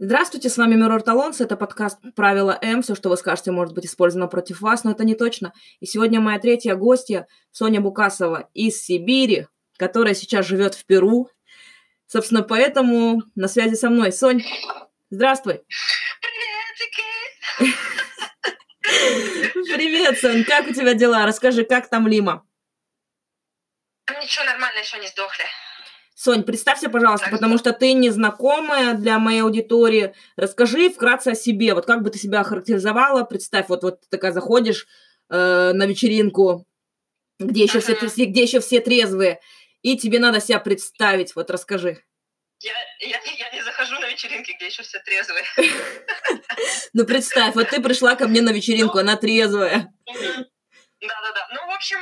[0.00, 3.86] Здравствуйте, с вами Мирор Талонс, это подкаст «Правила М», все, что вы скажете, может быть
[3.86, 5.52] использовано против вас, но это не точно.
[5.78, 9.46] И сегодня моя третья гостья Соня Букасова из Сибири,
[9.78, 11.30] которая сейчас живет в Перу.
[12.08, 14.10] Собственно, поэтому на связи со мной.
[14.10, 14.42] Сонь,
[15.10, 15.62] здравствуй.
[17.60, 17.76] Приветики!
[19.76, 21.24] Привет, Сонь, как у тебя дела?
[21.24, 22.44] Расскажи, как там Лима?
[24.20, 25.44] Ничего, нормально, еще не сдохли.
[26.24, 27.34] Сонь, представься, пожалуйста, Так.
[27.34, 30.14] потому что ты незнакомая для моей аудитории.
[30.36, 31.74] Расскажи вкратце о себе.
[31.74, 33.24] Вот как бы ты себя охарактеризовала?
[33.24, 34.86] Представь, вот, вот ты такая заходишь
[35.28, 36.64] э, на вечеринку,
[37.38, 38.08] где еще, все, Ага.
[38.08, 39.40] все- где еще все трезвые,
[39.82, 41.36] и тебе надо себя представить.
[41.36, 42.02] Вот расскажи.
[42.60, 45.44] Я, я, я не захожу на вечеринки, где еще все трезвые.
[46.94, 49.92] Ну, представь, вот ты пришла ко мне на вечеринку, она трезвая.
[50.06, 51.48] Да-да-да.
[51.52, 51.98] Ну, в общем,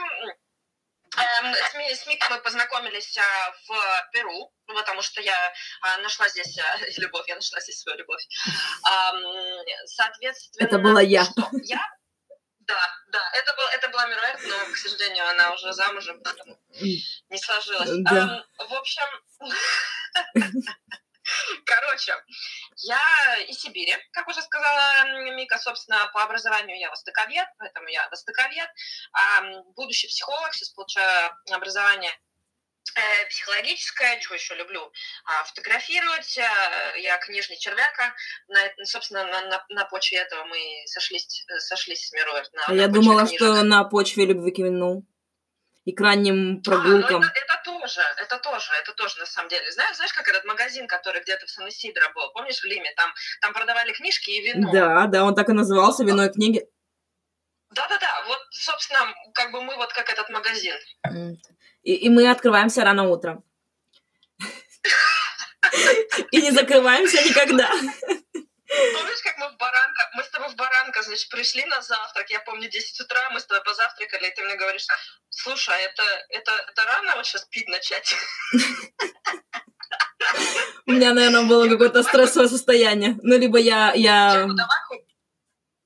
[1.17, 6.29] с, Ми- с Микой мы познакомились а, в Перу, ну, потому что я а, нашла
[6.29, 8.23] здесь а, любовь, я нашла здесь свою любовь.
[9.87, 10.65] Соответственно...
[10.65, 11.25] Это была я.
[11.25, 11.81] что, я?
[12.61, 17.39] Да, да, это, был, это была Мируэт, но, к сожалению, она уже замужем, поэтому не
[17.39, 17.91] сложилось.
[18.03, 18.45] Да.
[18.57, 19.03] В общем,
[21.67, 22.15] короче,
[22.83, 23.01] я
[23.49, 28.69] из Сибири, как уже сказала Мика, собственно, по образованию я востоковед, поэтому я востоковед,
[29.13, 29.43] а
[29.77, 32.13] будущий психолог, сейчас получаю образование
[32.95, 34.93] э, психологическое, что еще люблю,
[35.25, 36.43] а, фотографировать, э,
[37.01, 38.15] я книжный червяка,
[38.49, 42.53] на, собственно, на, на- на почве этого мы сошлись, э, сошлись с Мируэт.
[42.53, 43.39] На, А на я думала, книжек.
[43.39, 45.05] что на почве любви к вину
[45.85, 47.23] и к ранним А, ну прогулкам.
[47.23, 49.71] это, это тоже, это тоже, это тоже на самом деле.
[49.73, 53.53] Знаешь, знаешь, как этот магазин, который где-то в Сан-Исидро был, помнишь, в Лиме, там, там
[53.53, 54.71] продавали книжки и вино.
[54.73, 56.65] Да, да, он так и назывался, вино и книги.
[57.71, 60.77] Да-да-да, вот, собственно, как бы мы вот как этот магазин.
[61.83, 63.45] И, и мы открываемся рано утром.
[66.33, 67.71] И не закрываемся никогда.
[68.95, 72.41] Помнишь, как мы в Баранка, мы с тобой в Баранка, значит, пришли на завтрак, я
[72.41, 74.87] помню, 10 утра, мы с тобой позавтракали, и ты мне говоришь,
[75.29, 78.15] слушай, а это, это, это рано вот сейчас пить начать?
[80.87, 83.19] У меня, наверное, было какое-то стрессовое состояние.
[83.23, 83.93] Ну, либо я...
[83.93, 84.47] я...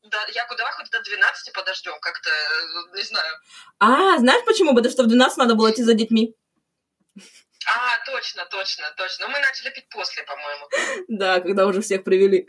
[0.02, 3.34] Да, Ягу, давай хоть до 12 подождем, как-то, э, не знаю.
[3.80, 4.74] А, знаешь почему?
[4.74, 6.36] Потому что в 12 надо было идти за детьми.
[7.66, 9.26] А, точно, точно, точно.
[9.26, 10.68] Ну, мы начали пить после, по-моему.
[11.08, 12.48] Да, когда уже всех привели.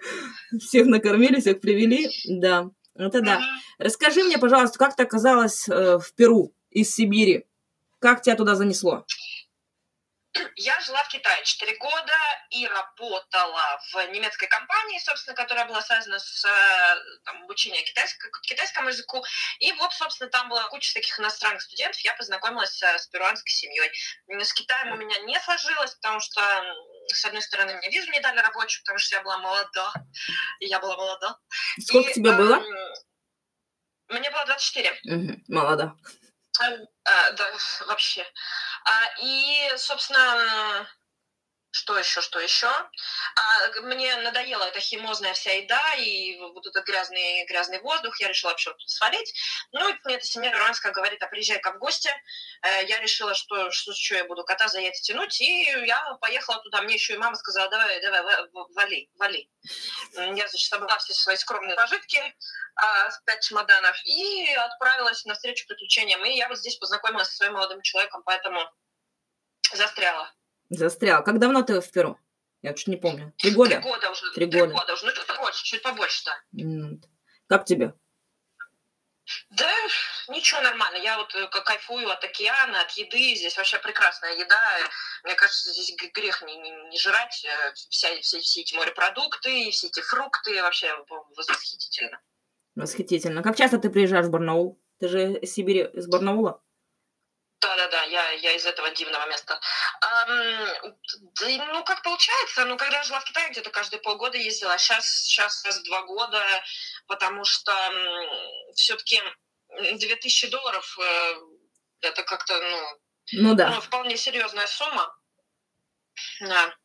[0.59, 2.09] Всех накормили, всех привели.
[2.25, 3.41] Да, это да.
[3.79, 7.45] Расскажи мне, пожалуйста, как ты оказалась э, в Перу из Сибири?
[7.99, 9.05] Как тебя туда занесло?
[10.55, 12.13] Я жила в Китае 4 года
[12.51, 16.95] и работала в немецкой компании, собственно, которая была связана с э,
[17.25, 19.23] там, обучением китайск- китайскому языку.
[19.59, 21.99] И вот, собственно, там была куча таких иностранных студентов.
[22.01, 23.89] Я познакомилась э, с перуанской семьей.
[24.27, 26.41] С Китаем у меня не сложилось, потому что,
[27.07, 29.91] с одной стороны, мне визу не дали рабочую, потому что я была молода.
[30.59, 31.37] И я была молода.
[31.79, 32.55] Сколько И, тебе было?
[32.57, 32.93] эм,
[34.09, 34.99] Мне было 24.
[35.03, 35.95] Мгм, Молода.
[36.59, 37.45] А, да,
[37.87, 38.25] вообще.
[38.85, 38.91] А,
[39.21, 40.87] и, собственно,
[41.77, 42.67] что еще, что еще?
[42.67, 48.19] А, г- мне надоела эта химозная вся еда и вот этот грязный, грязный воздух.
[48.19, 49.33] Я решила вообще тут свалить.
[49.71, 52.09] Ну, и мне эта семья иранская говорит, а приезжай как в гости.
[52.63, 56.61] Э, Я решила, что, что, что я буду кота за яйца тянуть, и я поехала
[56.63, 56.81] туда.
[56.81, 59.49] Мне еще и мама сказала, давай, давай, ва- ва- вали, вали.
[60.13, 62.21] Я, значит, собрала все свои скромные пожитки,
[62.75, 66.25] а, пять чемоданов, и отправилась на встречу приключениям.
[66.25, 68.67] И я вот здесь познакомилась со своим молодым человеком, поэтому
[69.73, 70.33] застряла.
[70.69, 71.23] Застрял.
[71.23, 72.17] Как давно ты в Перу?
[72.61, 73.33] Я чуть не помню.
[73.37, 73.79] Три года?
[73.79, 74.31] Три года уже.
[74.33, 74.93] Три года.
[74.93, 75.05] уже.
[75.05, 76.61] Ну, чуть побольше, чуть побольше, да.
[76.61, 77.01] М.
[77.47, 77.93] Как тебе?
[79.49, 79.71] Да,
[80.29, 80.97] ничего, нормально.
[80.97, 83.35] Я вот э, кайфую от океана, от еды.
[83.35, 84.59] Здесь вообще прекрасная еда.
[85.23, 89.87] Мне кажется, здесь грех не, не, не жрать э, вся, все, все эти морепродукты, все
[89.87, 90.61] эти фрукты.
[90.61, 90.93] Вообще
[91.35, 92.21] восхитительно.
[92.75, 93.43] Восхитительно.
[93.43, 94.81] Как часто ты приезжаешь в Барнаул?
[94.99, 96.61] Ты же из Сибири, из Барнаула?
[97.59, 99.59] Да-да-да, я, я из этого дивного места.
[100.01, 100.91] Ам,
[101.39, 104.77] да ну, как получается, ну, когда я жила в Китае, где-то каждые полгода ездила, а
[104.77, 106.39] сейчас, сейчас раз в два года,
[107.07, 107.73] потому что
[108.75, 109.21] все-таки
[109.69, 111.35] 2000 долларов э,
[112.01, 112.59] это как-то,
[113.33, 113.69] ну, Ну да.
[113.69, 115.11] ну, вполне серьезная сумма.
[116.41, 116.75] Да.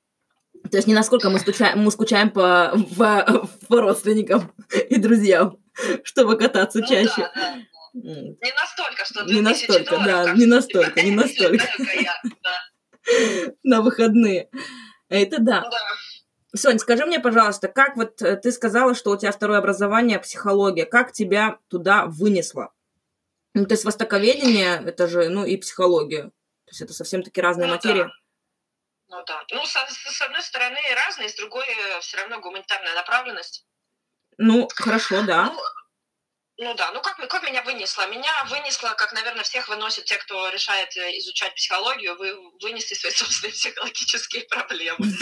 [0.71, 4.55] То есть не насколько мы скучаем, мы скучаем по, по, по родственникам
[4.91, 5.59] и друзьям,
[6.05, 7.13] чтобы кататься Ну чаще.
[7.17, 7.59] да, да.
[7.93, 11.69] Не настолько, что Не 2000 настолько, долларов, да, не настолько, не настолько.
[12.01, 13.53] я, да.
[13.63, 14.49] На выходные.
[15.09, 15.61] Это да.
[15.61, 15.79] Да.
[16.55, 20.85] Сонь, скажи мне, пожалуйста, как вот э, ты сказала, что у тебя второе образование психология,
[20.85, 22.73] как тебя туда вынесло?
[23.55, 26.25] Ну, то есть востоковедение, это же, ну, и психология.
[26.25, 27.77] То есть это совсем таки разные Ну да.
[27.77, 28.11] материи.
[29.09, 29.45] Ну да.
[29.51, 31.67] Ну, с, с одной стороны разные, с другой
[32.01, 33.67] все равно гуманитарная направленность.
[34.39, 35.53] Ну, хорошо, да.
[35.53, 35.61] Ну,
[36.59, 38.07] ну да, ну как, как меня вынесло?
[38.09, 43.13] Меня вынесло, как, наверное, всех выносит те, кто решает э, изучать психологию, вы вынесли свои
[43.13, 45.07] собственные психологические проблемы.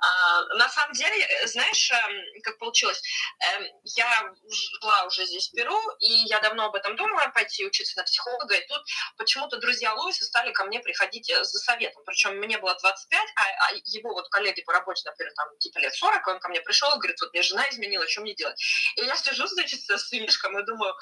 [0.00, 3.02] А, на самом деле, э, знаешь, эм, как получилось?
[3.40, 3.66] Эм,
[3.96, 8.04] я жила уже здесь в Перу, и я давно об этом думала, пойти учиться на
[8.04, 8.80] психолога, и тут
[9.16, 12.02] почему-то друзья Луиса стали ко мне приходить э, за советом.
[12.06, 15.94] Причем мне было 25, а, а его вот коллеги по работе, например, там типа лет
[15.94, 18.60] 40, он ко мне пришел и говорит, вот мне жена изменила, что мне делать?
[18.96, 20.12] И я сижу, значит, с
[20.48, 20.94] сынишком и думаю,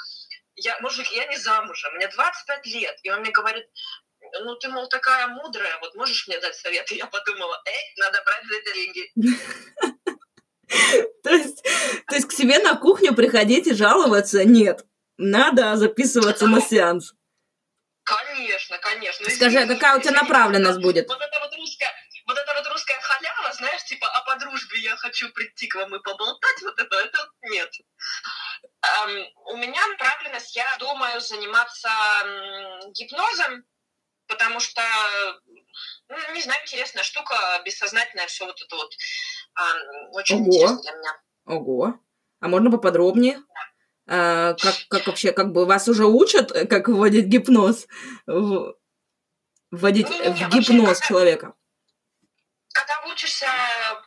[0.56, 2.96] я, мужик, я не замужем, мне 25 лет.
[3.02, 3.66] И он мне говорит,
[4.40, 6.90] ну ты, мол, такая мудрая, вот можешь мне дать совет?
[6.92, 9.10] И я подумала, эй, надо брать за деньги.
[11.22, 11.62] То есть,
[12.08, 14.44] то есть к себе на кухню приходить и жаловаться?
[14.44, 14.84] Нет.
[15.16, 17.14] Надо записываться на сеанс.
[18.02, 19.30] Конечно, конечно.
[19.30, 21.08] Скажи, а какая у тебя направленность будет?
[21.08, 21.92] Вот это вот русская,
[22.26, 25.94] вот это вот русская халява, знаешь, типа, а по дружбе я хочу прийти к вам
[25.94, 27.70] и поболтать, вот это, это нет.
[28.84, 31.88] Um, у меня направленность, я думаю, заниматься
[32.92, 33.64] гипнозом,
[34.28, 34.82] потому что,
[36.08, 37.34] ну, не знаю, интересная штука,
[37.64, 38.92] бессознательная, все вот это вот
[40.12, 40.46] очень Ого.
[40.46, 41.20] интересно для меня.
[41.46, 41.98] Ого.
[42.40, 43.42] А можно поподробнее?
[44.08, 47.86] А, как, как вообще, как бы вас уже учат, как вводить гипноз?
[49.72, 51.54] Вводить не, не, в гипноз вообще, человека?
[52.76, 53.48] Когда учишься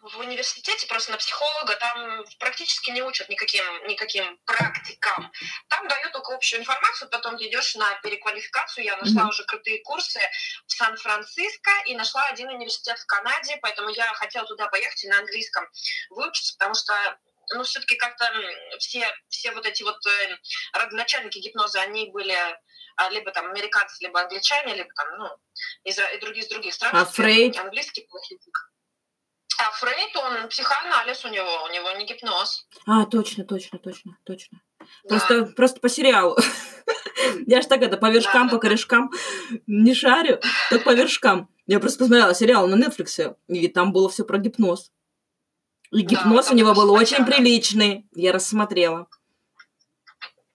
[0.02, 5.32] в университете просто на психолога, там практически не учат никаким, никаким практикам.
[5.70, 8.86] Там дают только общую информацию, потом идешь на переквалификацию.
[8.86, 9.30] Я нашла mm-hmm.
[9.30, 10.20] уже крутые курсы
[10.68, 15.18] в Сан-Франциско и нашла один университет в Канаде, поэтому я хотела туда поехать и на
[15.18, 15.68] английском
[16.12, 16.94] выучиться, потому что
[17.56, 18.32] ну, все-таки как-то
[18.78, 20.38] все, все вот эти вот э,
[20.74, 22.38] родоначальники гипноза, они были
[23.10, 25.28] либо там американцы, либо англичане, либо там, ну,
[25.84, 26.96] из, из других, из других стран.
[26.96, 27.58] А Фрейд?
[27.58, 28.38] Английский плохой
[29.60, 32.68] А Фрейд, он психоанализ у него, у него не гипноз.
[32.86, 34.62] А, точно, точно, точно, точно.
[34.80, 35.10] Да.
[35.10, 36.38] Просто, просто по сериалу.
[37.48, 39.12] Я ж так это по вершкам, да, по корешкам
[39.68, 41.50] не шарю, так по вершкам.
[41.68, 44.92] Я просто посмотрела сериал на Netflix, и там было все про гипноз.
[45.92, 48.08] И гипноз да, у него был очень приличный.
[48.14, 49.08] Я рассмотрела.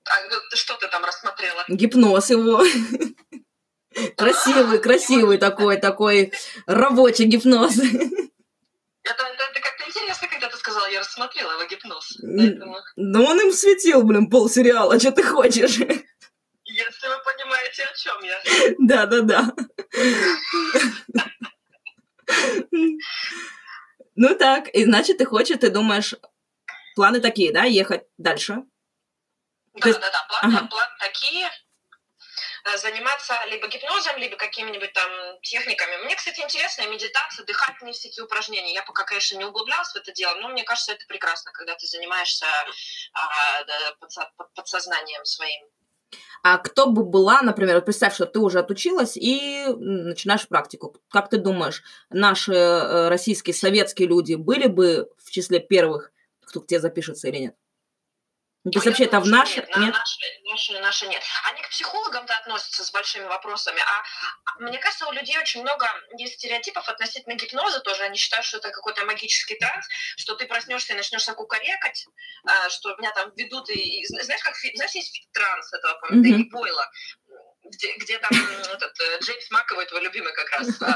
[0.06, 1.64] А что ты там рассмотрела?
[1.68, 2.62] Гипноз его.
[4.16, 6.32] Красивый, красивый такой, такой
[6.66, 7.78] рабочий гипноз.
[7.78, 12.18] Это, это, это как-то интересно, когда ты сказала, я рассмотрела его гипноз.
[12.20, 12.76] Поэтому...
[12.96, 15.76] Ну, он им светил, блин, пол сериала, что ты хочешь?
[16.64, 18.42] Если вы понимаете, о чем я.
[18.80, 19.54] Да, да, да.
[24.16, 26.14] Ну так, и значит, ты хочешь, ты думаешь,
[26.96, 28.64] планы такие, да, ехать дальше?
[29.74, 30.00] Да, есть...
[30.00, 30.66] да, да, планы, ага.
[30.66, 31.50] планы такие.
[32.64, 35.10] Э, заниматься либо гипнозом, либо какими-нибудь там
[35.42, 35.96] техниками.
[36.04, 38.72] Мне, кстати, интересно медитация, дыхательные всякие упражнения.
[38.72, 41.86] Я пока, конечно, не углублялась в это дело, но мне кажется, это прекрасно, когда ты
[41.86, 42.46] занимаешься
[43.12, 43.96] а, да,
[44.54, 45.60] подсознанием своим.
[46.42, 50.96] А кто бы была, например, вот представь, что ты уже отучилась и начинаешь практику.
[51.10, 56.12] Как ты думаешь, наши э, российские, советские люди были бы в числе первых,
[56.46, 57.56] кто к тебе запишется или нет?
[58.64, 59.56] Ну, то есть вообще это в наши...
[59.56, 59.94] Нет, нет?
[59.94, 61.22] Наши, наши, наши нет.
[61.50, 64.02] Они к психологам-то относятся с большими вопросами, а,
[64.46, 68.04] а мне кажется, у людей очень много есть стереотипов относительно гипноза тоже.
[68.04, 72.06] Они считают, что это какой-то магический транс, что ты проснешься и начнешь кукарекать,
[72.46, 74.00] а, что меня там ведут и...
[74.00, 76.50] и знаешь, как знаешь, есть транс этого, по-моему, mm-hmm.
[76.50, 76.90] Бойла,
[77.64, 78.30] где, где там
[78.72, 80.86] этот, э, Джеймс Маковой, твой любимый как раз, а,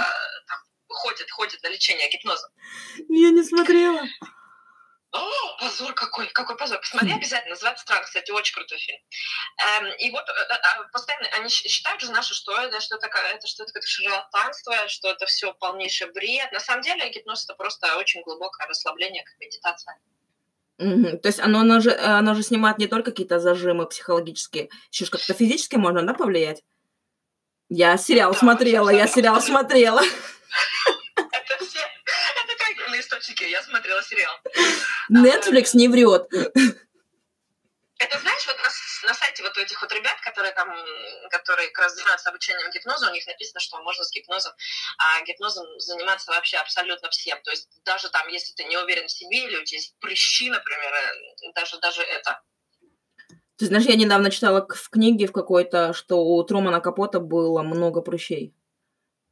[0.46, 0.58] там,
[0.88, 2.50] ходит, ходит на лечение гипнозом.
[3.08, 4.02] Я не смотрела.
[5.10, 6.78] О, позор какой, какой позор.
[6.80, 8.98] Посмотри обязательно, называется «Страх», кстати, очень крутой фильм.
[9.80, 13.46] Эм, и вот э, э, постоянно они считают же наши, что это, что это, это
[13.46, 16.52] что это какое-то шарлатанство, что это все полнейший бред.
[16.52, 19.98] На самом деле гипноз это просто очень глубокое расслабление, как медитация.
[20.78, 21.18] Угу.
[21.18, 25.32] То есть оно, оно, же, оно же снимает не только какие-то зажимы психологические, еще как-то
[25.32, 26.62] физически можно, да, повлиять?
[27.70, 30.02] Я сериал да, смотрела, я сериал смотрела.
[33.08, 34.34] источники, я смотрела сериал.
[35.10, 36.28] Netflix не врет.
[37.98, 40.68] Это знаешь, вот на, на сайте вот этих вот ребят, которые там,
[41.30, 44.52] которые как раз занимаются обучением гипноза, у них написано, что можно с гипнозом,
[44.98, 47.42] а гипнозом заниматься вообще абсолютно всем.
[47.42, 50.48] То есть даже там, если ты не уверен в себе или у тебя есть прыщи,
[50.48, 52.40] например, э, даже, даже это.
[53.56, 58.00] Ты знаешь, я недавно читала в книге в какой-то, что у Трумана Капота было много
[58.00, 58.54] прыщей.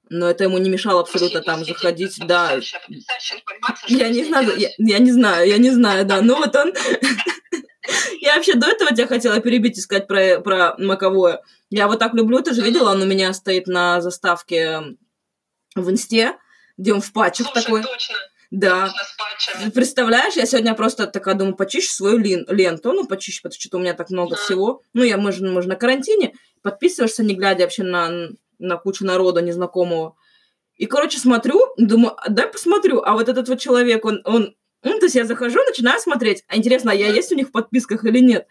[0.08, 2.58] Но это ему не мешало абсолютно там заходить, да.
[3.88, 6.20] Я не знаю, я, я не знаю, я не знаю, да.
[6.22, 6.72] Ну вот он...
[8.20, 11.40] Я вообще до этого тебя хотела перебить и сказать про, про Маковое.
[11.70, 14.82] Я вот так люблю, ты же видела, он у меня стоит на заставке
[15.76, 16.34] в инсте.
[16.76, 17.82] где он в патчах Слушай, такой.
[17.84, 18.16] точно.
[18.50, 18.92] Да.
[19.46, 23.76] Точно, Представляешь, я сегодня просто такая думаю, почищу свою лин- ленту, ну, почищу, потому что
[23.76, 24.44] у меня так много Мгм.
[24.44, 24.82] всего.
[24.92, 26.32] Ну, я, мы же, мы же на карантине,
[26.62, 30.16] подписываешься, не глядя вообще на, на кучу народа незнакомого.
[30.76, 34.98] И, короче, смотрю, думаю, а дай посмотрю, а вот этот вот человек, он, он, ну,
[34.98, 38.04] то есть я захожу, начинаю смотреть, а интересно, а я есть у них в подписках
[38.04, 38.46] или нет?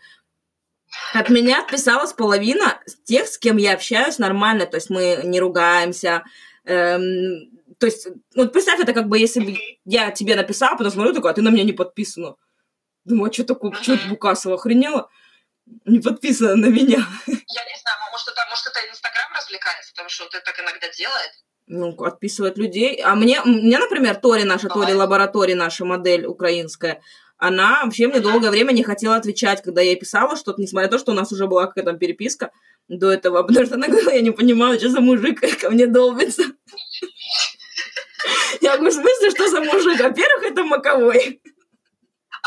[1.14, 6.24] От меня отписалась половина тех, с кем я общаюсь нормально, то есть мы не ругаемся,
[6.66, 11.14] эм, то есть, вот представь, это как бы, если бы я тебе написала, потом смотрю,
[11.14, 12.36] такой, а ты на меня не подписана.
[13.04, 14.08] Думаю, а что такое, что это.
[14.08, 15.10] Букасова охренела?
[15.86, 16.98] Не подписана на меня.
[17.28, 20.88] Я не знаю, может это, может это Инстаграм развлекается, потому что вот это так иногда
[20.90, 21.32] делает.
[21.68, 23.02] Ну, отписывать людей.
[23.02, 24.98] А мне, мне, например, Тори наша, Тори Бывает.
[24.98, 27.02] лаборатория, наша модель украинская,
[27.38, 30.92] она вообще мне долгое время не хотела отвечать, когда я ей писала что-то, несмотря на
[30.92, 32.52] то, что у нас уже была какая-то там переписка
[32.88, 36.44] до этого, потому что она говорила, я не понимаю, что за мужик ко мне долбится.
[38.62, 40.00] Я говорю, в смысле, что за мужик?
[40.00, 41.42] Во-первых, это Маковой.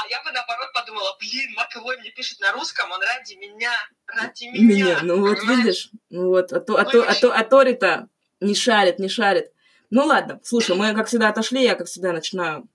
[0.01, 3.73] А я бы наоборот подумала, блин, Маковой мне пишет на русском, он ради меня,
[4.07, 4.63] ради меня.
[4.63, 5.59] Меня, ну вот понимаешь?
[5.59, 8.09] видишь, ну вот, а, то, а, то, а, то, а Тори-то
[8.41, 9.51] не шарит, не шарит.
[9.91, 12.69] Ну ладно, слушай, мы как всегда отошли, я как всегда начинаю,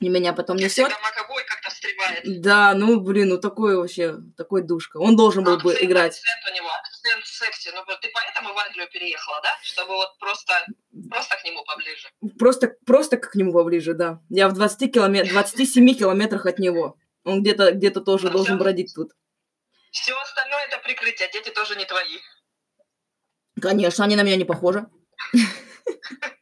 [0.00, 0.92] и меня потом несет.
[2.24, 4.98] Да, ну блин, ну такой вообще, такой душка.
[4.98, 6.12] Он должен был бы Акцент, играть.
[6.18, 7.70] Акцент у него, акцент секси.
[7.74, 9.50] Ну ты поэтому в Англию переехала, да?
[9.62, 10.52] Чтобы вот просто,
[11.10, 12.08] просто к нему поближе.
[12.38, 14.20] Просто, просто к нему поближе, да.
[14.30, 16.96] Я в 20 километр, 27 километрах от него.
[17.24, 18.62] Он где-то где тоже Ну, должен всё.
[18.62, 19.12] бродить тут.
[19.90, 22.18] Все остальное это прикрытие, дети тоже не твои.
[23.60, 24.86] Конечно, они на меня не похожи.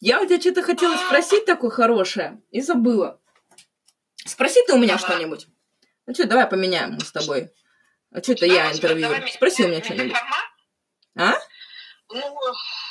[0.00, 3.20] Я у тебя что-то хотела спросить такое хорошее и забыла.
[4.24, 5.46] Спроси ты у меня что-нибудь.
[6.06, 7.50] Ну что, давай поменяем мы с тобой.
[8.12, 9.08] А что это я интервью?
[9.28, 10.16] Спроси у ме- меня ме- что-нибудь.
[11.16, 11.34] А?
[12.10, 12.20] Ну,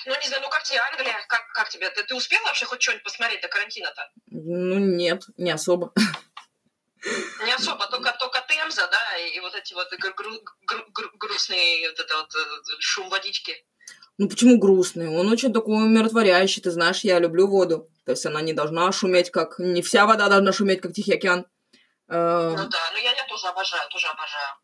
[0.06, 1.16] ну, не знаю, ну как тебе Англия?
[1.28, 1.90] Как, как тебе?
[1.90, 4.12] Ты, ты успел вообще хоть что-нибудь посмотреть до карантина-то?
[4.28, 5.92] Ну нет, не особо.
[7.46, 11.90] Не особо, только, только Темза, да, и вот эти вот гру- гру- гру- гру- грустные,
[11.90, 12.40] вот это вот э,
[12.80, 13.66] шум водички.
[14.18, 15.08] Ну почему грустный?
[15.08, 17.88] Он очень такой умиротворяющий, ты знаешь, я люблю воду.
[18.06, 19.60] То есть она не должна шуметь, как...
[19.60, 21.46] Не вся вода должна шуметь, как Тихий океан.
[22.10, 24.56] Э, Ну да, ну я, я тоже обожаю, тоже обожаю.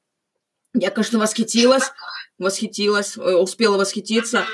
[0.73, 1.91] Я, конечно, восхитилась,
[2.39, 4.45] восхитилась, э, успела восхититься,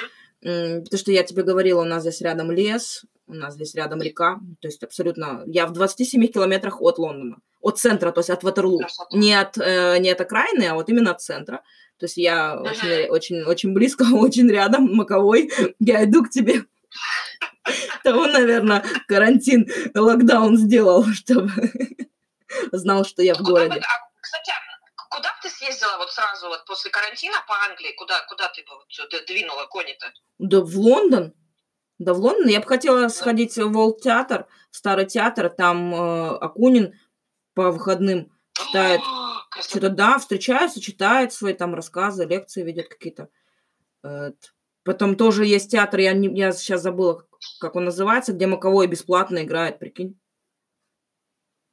[0.43, 4.01] м, потому что я тебе говорила, у нас здесь рядом лес, у нас здесь рядом
[4.01, 5.43] река, то есть абсолютно...
[5.45, 8.79] Я в 27 километрах от Лондона, от центра, то есть от Ватерлу.
[8.79, 9.17] Красота.
[9.17, 11.63] Не от, э, не от окраины, а вот именно от центра.
[11.99, 12.65] То есть я Мгм.
[12.71, 15.51] очень, очень, очень близко, очень рядом, Маковой.
[15.79, 16.63] Я иду к тебе.
[18.03, 21.51] То он, наверное, карантин, локдаун сделал, чтобы
[22.71, 23.79] знал, что я в городе.
[23.79, 27.93] а, кстати, а куда ты съездила вот сразу вот после карантина по Англии?
[27.97, 30.11] Куда, куда ты бы вот двинула кони-то?
[30.39, 31.33] Да в Лондон.
[31.99, 32.47] Да в Лондон.
[32.47, 35.49] Я бы хотела сходить в Волт театр, старый театр.
[35.49, 36.93] Там э, Акунин
[37.53, 39.01] по выходным читает.
[39.49, 39.69] Красота.
[39.71, 43.29] Что-то, да, встречается, читает свои там рассказы, лекции ведет какие-то.
[44.03, 44.31] Э,
[44.83, 47.25] Потом тоже есть театр, я, не, я сейчас забыла,
[47.59, 50.17] как он называется, где Маковой бесплатно играет, прикинь.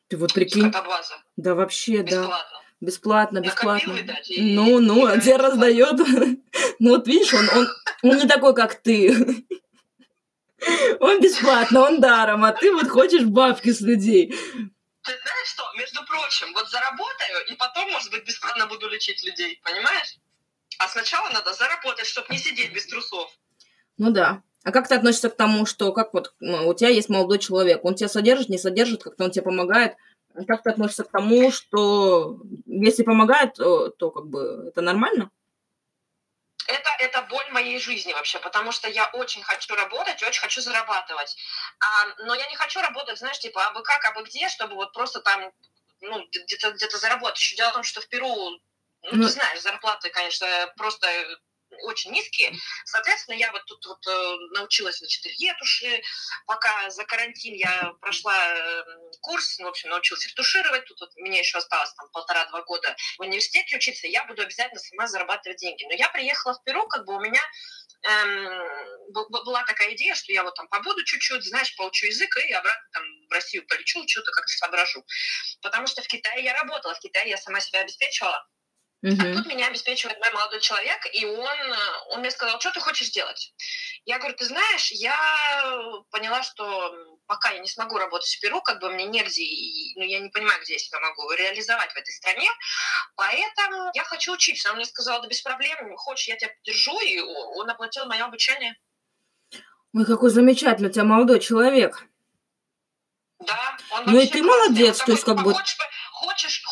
[0.08, 0.70] Ты вот прикинь.
[0.70, 1.14] Скотобаза.
[1.36, 2.22] Да вообще, да.
[2.22, 2.58] Бесплатно.
[2.80, 3.92] Бесплатно, На бесплатно.
[3.92, 5.38] копилы дать и- Ну, ну, тебе бесплатно.
[5.48, 6.00] раздает.
[6.78, 7.68] Ну, вот видишь, он, он,
[8.02, 9.46] он не такой, как ты.
[11.00, 14.34] Он бесплатно, он даром, а ты вот хочешь бабки с людей.
[15.06, 15.62] Ты знаешь что?
[15.78, 20.16] Между прочим, вот заработаю, и потом, может быть, бесплатно буду лечить людей, понимаешь?
[20.78, 23.30] А сначала надо заработать, чтобы не сидеть без трусов.
[23.98, 24.42] Ну да.
[24.64, 27.84] А как ты относишься к тому, что как вот ну, у тебя есть молодой человек,
[27.84, 29.94] он тебя содержит, не содержит, как-то он тебе помогает?
[30.48, 35.30] Как ты относишься к тому, что если помогает, то, то как бы это нормально?
[36.68, 41.36] Это, это боль моей жизни вообще, потому что я очень хочу работать, очень хочу зарабатывать.
[41.80, 45.20] А, но я не хочу работать, знаешь, типа, абы как, абы где, чтобы вот просто
[45.20, 45.52] там,
[46.00, 47.38] ну, где-то где заработать.
[47.38, 48.50] Еще дело в том, что в Перу,
[49.02, 49.22] ну, Ну.
[49.22, 51.08] ты знаешь, зарплаты, конечно, просто
[51.82, 52.52] очень низкие.
[52.84, 56.02] Соответственно, я вот тут вот э, научилась, значит, ретуши.
[56.46, 58.84] Пока за карантин я прошла э,
[59.20, 60.84] курс, ну, в общем, научилась ретушировать.
[60.86, 64.06] Тут вот мне еще осталось там полтора-два года в университете учиться.
[64.06, 65.84] Я буду обязательно сама зарабатывать деньги.
[65.84, 67.40] Но я приехала в Перу, как бы у меня
[68.08, 72.88] эм, была такая идея, что я вот там побуду чуть-чуть, знаешь, получу язык и обратно
[72.92, 75.04] там в Россию полечу, что-то как-то соображу.
[75.62, 78.46] Потому что в Китае я работала, в Китае я сама себя обеспечивала.
[79.06, 79.34] А Мгм.
[79.34, 81.76] тут меня обеспечивает мой молодой человек, и он, э,
[82.10, 83.54] он мне сказал, что ты хочешь делать?
[84.04, 85.16] Я говорю, ты знаешь, я
[86.10, 86.92] поняла, что
[87.28, 90.28] пока я не смогу работать в Перу, как бы мне негде, и, ну, я не
[90.30, 92.50] понимаю, где я себя могу реализовать в этой стране,
[93.14, 94.70] поэтому я хочу учиться.
[94.70, 98.74] Он мне сказал, да без проблем, хочешь, я тебя поддержу, и он оплатил мое обучение.
[99.94, 102.02] Ой, какой замечательный у тебя молодой человек.
[103.38, 105.76] Да, он Ну и ты молодец, Он то есть как бы, хочешь,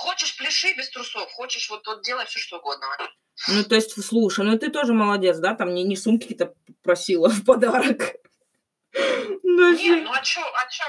[0.05, 2.87] хочешь, пляши без трусов, хочешь, вот, вот делай все, что угодно.
[3.49, 7.29] ну то есть, слушай, ну ты тоже молодец, да, там не, не сумки какие-то просила
[7.29, 8.01] в подарок.
[9.43, 9.97] Ну, Не, вообще.
[10.03, 10.85] ну а чё, а чё,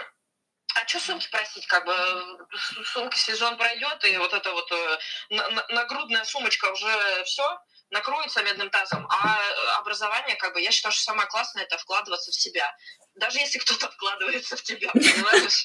[0.76, 4.98] а чё сумки просить, как бы, э, сумки сезон пройдет, и вот эта вот э,
[5.30, 7.44] на- на- нагрудная сумочка уже все
[7.92, 12.32] накроется медным тазом, а э, образование, как бы, я считаю, что самое классное это вкладываться
[12.32, 12.70] в себя.
[13.16, 15.64] Даже если кто-то вкладывается в тебя, понимаешь?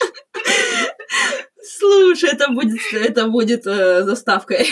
[1.78, 4.68] Слушай, это будет, это будет э, заставкой.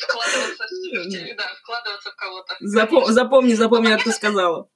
[0.00, 2.56] Вкладываться в да, вкладываться в кого-то.
[2.60, 4.68] Запом- запомни, запомни, как ты сказала.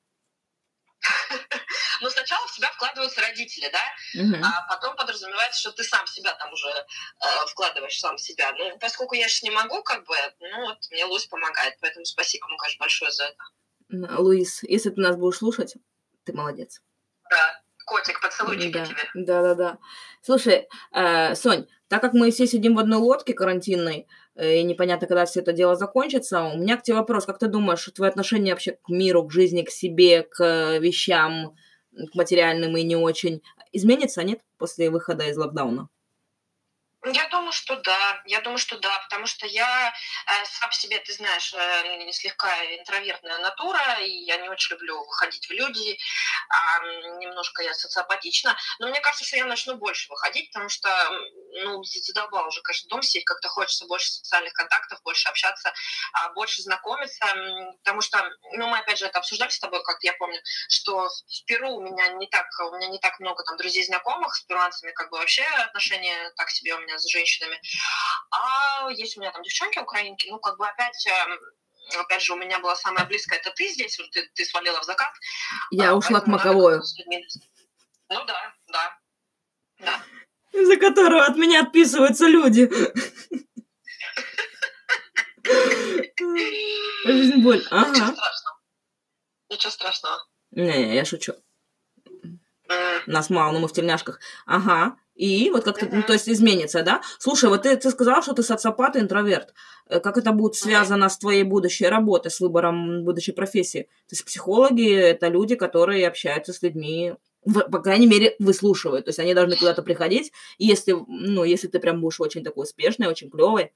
[2.00, 6.53] Но сначала в себя вкладываются родители, да, а потом подразумевается, что ты сам себя там
[6.53, 8.53] уже э, вкладываешь сам себя.
[8.53, 12.47] Ну, поскольку я сейчас не могу, как бы, ну вот, мне Луис помогает, поэтому спасибо
[12.47, 14.19] ему, конечно, большое за это.
[14.21, 15.75] Луис, если ты нас будешь слушать,
[16.25, 16.81] ты молодец.
[17.31, 19.11] Да, котик, поцелуйчики Да, тебе.
[19.15, 19.79] да, да, да.
[20.23, 24.07] Слушай, э, Сонь, так как мы все сидим в одной лодке карантинной,
[24.40, 27.26] и непонятно, когда все это дело закончится, у меня к тебе вопрос.
[27.26, 31.57] Как ты думаешь, твое отношение вообще к миру, к жизни, к себе, к э, вещам,
[31.92, 33.42] к материальным и не очень,
[33.73, 35.88] изменится, нет, после выхода из локдауна?
[37.07, 38.21] Я думаю, что да.
[38.26, 39.95] Я думаю, что да, потому что я
[40.26, 45.47] э, сам себе, ты знаешь, э, слегка интровертная натура, и я не очень люблю выходить
[45.49, 45.97] в люди.
[46.85, 48.57] м, немножко я социопатична.
[48.81, 50.88] Но мне кажется, что я начну больше выходить, потому что,
[51.64, 55.73] ну, задолбал уже, конечно, дом сидеть, как-то хочется больше социальных контактов, больше общаться,
[56.14, 57.26] а, больше знакомиться,
[57.85, 58.19] потому что,
[58.52, 61.81] ну, мы опять же это обсуждали с тобой, как я помню, что в Перу у
[61.83, 65.19] меня не так, у меня не так много там друзей знакомых, с перуанцами как бы
[65.19, 67.61] вообще отношения так себе у меня с женщинами.
[68.30, 71.38] А есть у меня там девчонки украинки, ну, как бы опять эм,
[72.00, 74.85] опять же, у меня была самая близкая, это ты здесь, вот ты, ты свалила в
[74.85, 75.12] закат.
[75.71, 76.83] Я а, ушла к Маковою,
[78.11, 78.99] Ну да, да,
[79.80, 80.02] да.
[80.52, 82.68] из-за которого от меня отписываются люди.
[87.05, 87.59] Жизнь боль.
[87.59, 87.94] Ничего Ага.
[87.94, 88.59] страшного.
[89.51, 90.27] Ничего страшного.
[90.51, 91.35] Не, я шучу.
[93.07, 94.20] Нас мало, но мы в тельняшках.
[94.46, 94.96] Ага.
[95.18, 97.02] И вот как-то, ну, то есть изменится, да?
[97.18, 99.52] Слушай, вот ты, ты сказала, что ты социопат и интроверт.
[99.88, 103.83] Э, Как это будет связано с твоей будущей работой, с выбором будущей профессии?
[104.09, 109.07] То есть психологи– это люди, которые общаются с людьми, по крайней мере, выслушивают.
[109.07, 112.62] То есть они должны куда-то приходить, и если, ну, если ты прям будешь очень такой
[112.62, 113.72] успешный, очень клевый,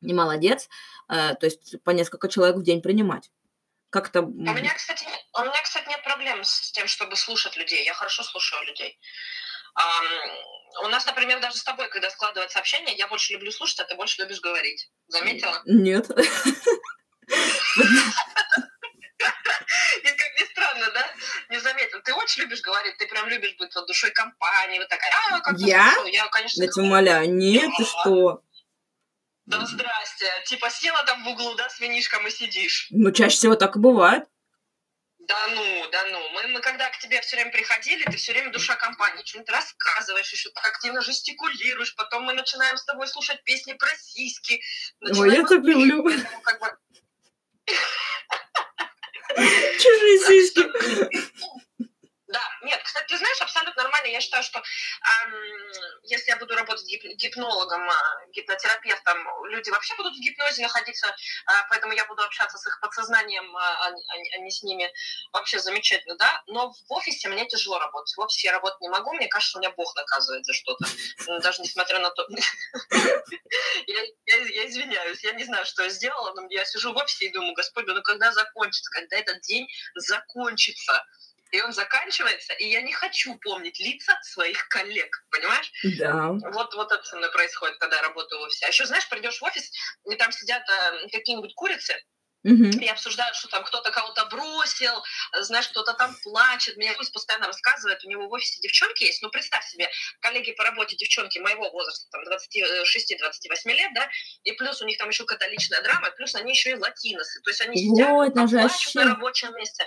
[0.00, 0.70] и молодец,
[1.10, 3.30] э, то есть по несколько человек в день принимать.
[3.90, 4.22] Как это...
[4.22, 7.84] У меня, кстати, у меня, кстати, нет проблем с тем, чтобы слушать людей.
[7.84, 8.98] Я хорошо слушаю людей.
[10.84, 13.94] У нас, например, даже с тобой, когда складывается общение, я больше люблю слушать, а ты
[13.94, 14.90] больше любишь говорить.
[15.08, 15.62] Заметила?
[15.64, 16.06] Нет.
[16.10, 16.14] И
[20.08, 21.06] как ни странно, да?
[21.48, 22.00] Не заметил.
[22.02, 25.58] Ты очень любишь говорить, ты прям любишь быть вот душой компании, вот такая, а, как
[25.58, 25.92] Я?
[25.92, 27.32] слушал?» Я, конечно, Я тебя умоляю.
[27.32, 28.42] Нет, ты что?
[29.46, 30.26] да здрасте.
[30.44, 32.88] Типа села там в углу, да, с винишком и сидишь.
[32.90, 34.24] Ну, чаще всего так и бывает.
[35.28, 36.28] Да ну, да ну.
[36.30, 40.32] Мы, мы когда к тебе все время приходили, ты все время душа компании, что-нибудь рассказываешь,
[40.32, 44.60] еще так активно жестикулируешь, потом мы начинаем с тобой слушать песни про сиськи.
[45.00, 46.04] Ой, я так люблю.
[46.04, 46.76] поэтому как бы
[49.78, 51.56] Чужие сиськи.
[52.36, 54.08] Да, нет, кстати, ты знаешь, абсолютно нормально.
[54.08, 55.32] Я считаю, что ам,
[56.02, 61.06] если я буду работать гип- гипнологом, а, гипнотерапевтом, люди вообще будут в гипнозе находиться,
[61.46, 64.92] а, поэтому я буду общаться с их подсознанием, а, а а а не с ними.
[65.32, 66.42] Вообще замечательно, да?
[66.46, 68.14] Но в офисе мне тяжело работать.
[68.14, 70.84] В офисе я работать не могу, мне кажется, меня Бог наказывает за что-то.
[71.40, 72.26] Даже несмотря на то...
[73.86, 77.54] Я извиняюсь, я не знаю, что я сделала, но я сижу в офисе и думаю,
[77.54, 81.04] Господи, ну когда закончится, когда этот день закончится?
[81.52, 85.70] И он заканчивается, и я не хочу помнить лица своих коллег, понимаешь?
[85.98, 86.32] Да.
[86.52, 88.66] Вот, вот это со мной происходит, когда я работаю в офисе.
[88.66, 89.70] А еще, знаешь, придешь в офис,
[90.10, 91.94] и там сидят э, какие-нибудь курицы,
[92.42, 92.70] Мгм.
[92.80, 94.92] и обсуждают, что там кто-то кого-то бросил,
[95.36, 96.76] э, знаешь, кто-то там плачет.
[96.76, 99.22] Мне Луис постоянно рассказывает, у него в офисе девчонки есть.
[99.22, 99.88] Ну, представь себе,
[100.20, 104.08] коллеги по работе девчонки моего возраста, там, 26-28 лет, да,
[104.44, 107.40] и плюс у них там еще какая-то личная драма, плюс они еще и латиносы.
[107.42, 109.84] То есть они сидят, Вот, там, же плачут на вообще- рабочем месте.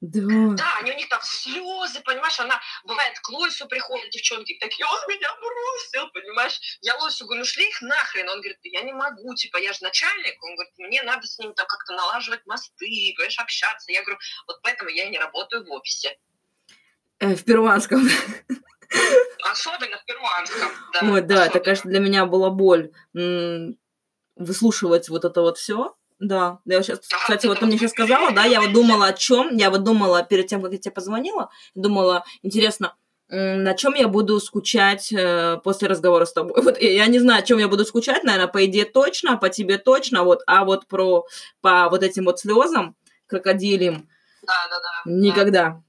[0.00, 0.54] Да.
[0.56, 4.98] Да, они у них там слезы, понимаешь, она бывает к Луису приходят девчонки, такие, он
[5.08, 6.58] меня бросил, понимаешь.
[6.80, 8.28] Я Луису говорю, ну шли их нахрен.
[8.28, 10.42] Он говорит, я не могу, типа, я же начальник.
[10.42, 13.92] Он говорит, мне надо с ними там как-то налаживать мосты, понимаешь, общаться.
[13.92, 16.16] Я говорю, вот поэтому я не работаю в офисе.
[17.18, 18.08] Э, В перуанском.
[19.44, 20.72] Особенно в перуанском.
[20.94, 22.90] Да, Ой, да, это, конечно, для меня была боль
[24.36, 25.94] выслушивать вот это вот все.
[26.20, 29.56] Да, я сейчас, кстати, вот ты мне сейчас сказала, да, я вот думала о чем,
[29.56, 32.94] я вот думала перед тем, как я тебе позвонила, думала, интересно,
[33.30, 36.60] на чем я буду скучать э, после разговора с тобой.
[36.62, 39.78] Вот я не знаю, о чем я буду скучать, наверное, по идее точно, по тебе
[39.78, 41.24] точно, вот, а вот про
[41.62, 44.08] по вот этим вот слезам крокодилям.
[44.42, 45.10] Да, да, да.
[45.10, 45.82] Никогда.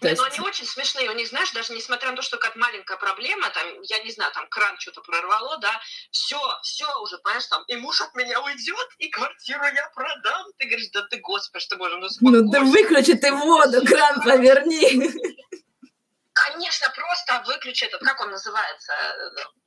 [0.00, 0.20] То есть...
[0.20, 1.10] Но они очень смешные.
[1.10, 4.32] У них, знаешь, даже несмотря на то, что как маленькая проблема, там, я не знаю,
[4.32, 8.88] там кран что-то прорвало, да, все, все уже, понимаешь, там, и муж от меня уйдет,
[8.98, 10.46] и квартиру я продам.
[10.58, 15.10] Ты говоришь, да ты, господи, что боже, ну Ну да выключи ты воду, кран поверни.
[16.32, 18.92] Конечно, просто выключи этот, как он называется,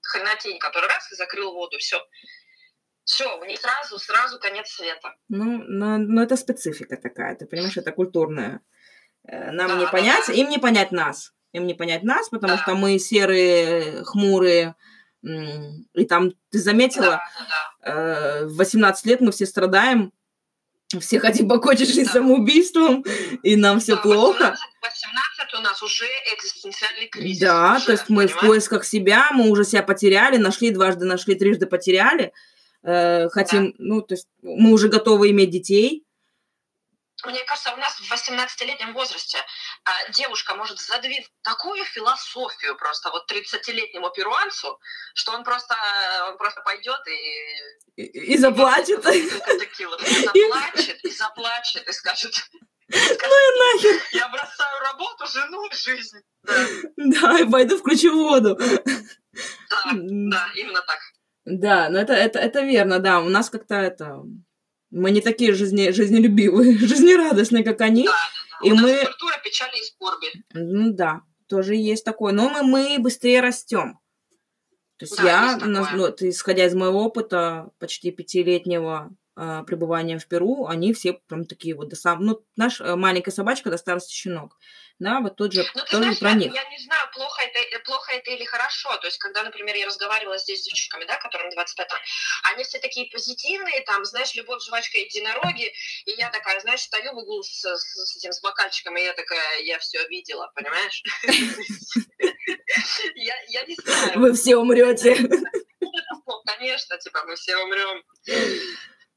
[0.02, 2.02] хренотень, который раз и закрыл воду, все.
[3.04, 5.14] Все, у них сразу, сразу конец света.
[5.30, 8.62] Ну, но, но это специфика такая, ты понимаешь, это культурная.
[9.28, 11.32] Э, нам не понять, им не понять нас.
[11.52, 14.76] Им не понять нас, потому что мы серые, хмурые.
[15.24, 17.22] И там, ты заметила,
[17.82, 18.48] да, да.
[18.48, 20.12] 18 лет мы все страдаем,
[21.00, 22.12] все хотим покончить да.
[22.12, 23.04] самоубийством,
[23.44, 24.56] и нам все да, плохо.
[24.84, 26.06] 18, у нас уже
[26.38, 27.40] экзистенциальный кризис.
[27.40, 28.32] Да, уже, то есть мы понимаешь?
[28.32, 32.34] в поисках себя, мы уже себя потеряли, нашли дважды, нашли трижды, потеряли.
[32.84, 33.76] Э, хотим, да.
[33.80, 36.05] ну, то есть мы уже готовы иметь детей.
[37.24, 39.38] Мне кажется, у нас в 18-летнем возрасте
[39.86, 44.80] а, девушка может задвинуть такую философию просто вот 30-летнему перуанцу,
[45.14, 45.76] что он просто,
[46.28, 48.02] он просто пойдет и...
[48.02, 49.06] И, и заплачет.
[49.06, 52.34] И заплачет, и заплачет, и скажет...
[52.88, 54.02] Ну и нахер.
[54.12, 56.20] Я бросаю работу, жену, жизнь.
[56.98, 58.56] Да, и пойду включу воду.
[58.56, 61.00] Да, да, именно так.
[61.46, 63.22] Да, но это, это, это верно, да.
[63.22, 64.22] У нас как-то это...
[64.92, 68.06] Мы не такие жизне, жизнелюбивые, жизнерадостные, как они.
[68.06, 68.18] Да, да,
[68.62, 68.68] да.
[68.68, 69.06] И У мы...
[69.06, 70.28] культура печали и скорби.
[70.54, 72.34] Ну да, тоже есть такое.
[72.34, 74.00] Но мы, мы быстрее растем.
[74.98, 80.18] То есть да, я, есть нас, ну, исходя из моего опыта почти пятилетнего э, пребывания
[80.20, 82.24] в Перу, они все прям такие вот до сам...
[82.24, 84.58] Ну, наш э, маленькая собачка до старости щенок
[85.00, 86.54] да, вот тут же ну, тоже знаешь, про я, них.
[86.54, 88.96] Я не знаю, плохо это, э, плохо это или хорошо.
[88.98, 91.88] То есть, когда, например, я разговаривала здесь с девчонками, да, которым 25
[92.44, 95.74] они все такие позитивные, там, знаешь, любовь, жвачка, единороги,
[96.06, 99.14] и я такая, знаешь, стою в углу с, с, с этим, с бокальчиком, и я
[99.14, 101.04] такая, я все видела, понимаешь?
[103.16, 104.20] Я не знаю.
[104.20, 105.16] Вы все умрете.
[106.46, 108.04] Конечно, типа, мы все умрем.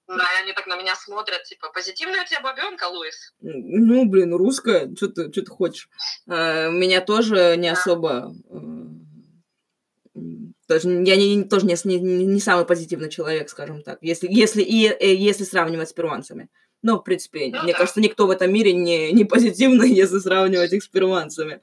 [0.08, 3.34] Да, и они так на меня смотрят, типа, позитивная у тебя бабенка, Луис?
[3.40, 5.90] Ну, блин, русская, что ты, что ты хочешь?
[6.26, 8.34] А, меня тоже не особо...
[8.50, 10.20] Э,
[10.66, 14.86] тоже, я не, тоже не, не, не самый позитивный человек, скажем так, если, если, и,
[14.86, 16.48] э, если сравнивать с перуанцами.
[16.80, 17.78] Но, в принципе, ну, мне да.
[17.78, 21.60] кажется, никто в этом мире не, не позитивный, если сравнивать их с перуанцами.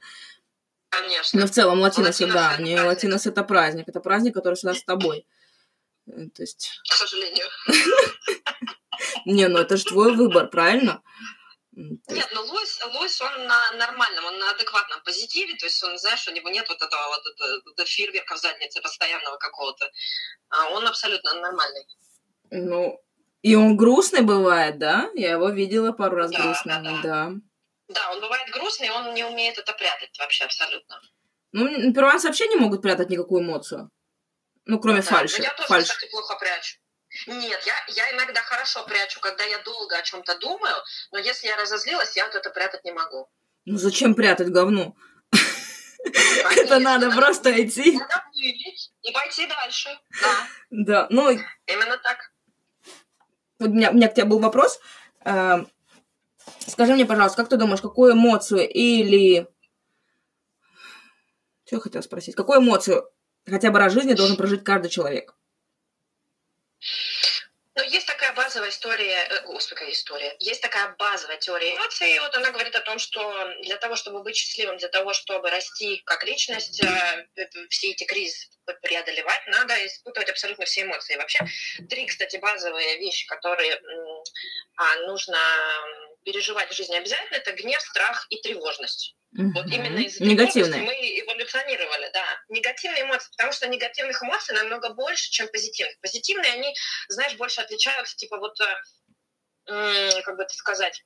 [0.90, 1.40] Конечно.
[1.40, 5.26] Но в целом латинос, да, не латинос это праздник, это праздник, который всегда с тобой.
[6.08, 6.82] Э, то есть...
[6.90, 7.48] К сожалению.
[9.26, 11.02] Не, ну это же твой выбор, правильно?
[11.76, 16.26] Нет, ну Луис, Луис, он на нормальном, он на адекватном позитиве, то есть он, знаешь,
[16.28, 19.92] у него нет вот этого вот этого, этого фейерверка в заднице постоянного какого-то.
[20.50, 21.86] А он абсолютно нормальный.
[22.50, 23.04] Ну,
[23.42, 25.10] и он грустный бывает, да?
[25.16, 27.02] Я его видела пару раз да, грустным, да, да.
[27.02, 27.32] да.
[27.90, 31.02] Да, он бывает грустный, он не умеет это прятать вообще абсолютно.
[31.52, 33.92] Ну, перуанцы вообще не могут прятать никакую эмоцию.
[34.66, 35.42] Ну, кроме да, фальши.
[35.42, 35.90] Я тоже, Фальш.
[35.90, 36.78] кстати, плохо прячу.
[37.28, 40.76] Нет, я, я иногда хорошо прячу, когда я долго о чем-то думаю,
[41.12, 43.30] но если я разозлилась, я вот это прятать не могу.
[43.66, 44.96] Ну зачем прятать говно?
[46.58, 47.98] Это надо просто идти.
[47.98, 49.90] Надо и пойти дальше.
[50.22, 50.48] Да.
[50.70, 51.32] Да, ну...
[51.66, 52.32] Именно так.
[53.58, 54.80] Вот у меня, у меня к тебе был вопрос.
[55.24, 55.72] Эм,
[56.68, 59.48] скажи мне, пожалуйста, как ты думаешь, какую эмоцию или...
[61.66, 62.36] Что я хотела спросить?
[62.36, 63.10] Какую эмоцию
[63.48, 65.36] хотя бы раз в жизни должен прожить каждый человек?
[67.78, 72.20] Ну, есть такая базовая история, э, господи, какая история, есть такая базовая теория эмоций, и
[72.20, 76.02] вот она говорит о том, что для того, чтобы быть счастливым, для того, чтобы расти
[76.06, 78.48] как личность, э, все эти кризисы
[78.82, 81.18] преодолевать, надо испытывать абсолютно все эмоции.
[81.18, 81.40] Вообще,
[81.90, 83.80] три, кстати, базовые вещи, которые
[84.78, 85.38] а, нужно
[86.24, 89.16] переживать в жизни обязательно, это гнев, страх и тревожность.
[89.38, 89.52] Mm-hmm.
[89.54, 90.82] Вот именно из Негативные.
[90.82, 92.26] мы эволюционировали, да.
[92.50, 96.00] Негативные эмоции, потому что негативных эмоций намного больше, чем позитивных.
[96.02, 96.74] Позитивные, они,
[97.10, 101.04] знаешь, больше отличаются, типа вот, э, как бы это сказать,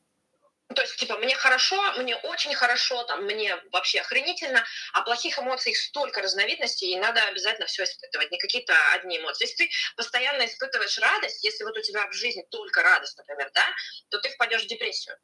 [0.76, 4.63] то есть, типа, мне хорошо, мне очень хорошо, там, мне вообще охренительно,
[4.94, 9.46] а плохих эмоций столько разновидностей, и надо обязательно все испытывать, не какие-то одни эмоции.
[9.46, 13.65] Если ты постоянно испытываешь радость, если вот у тебя в жизни только радость, например, да,
[14.10, 15.15] то ты впадешь в депрессию.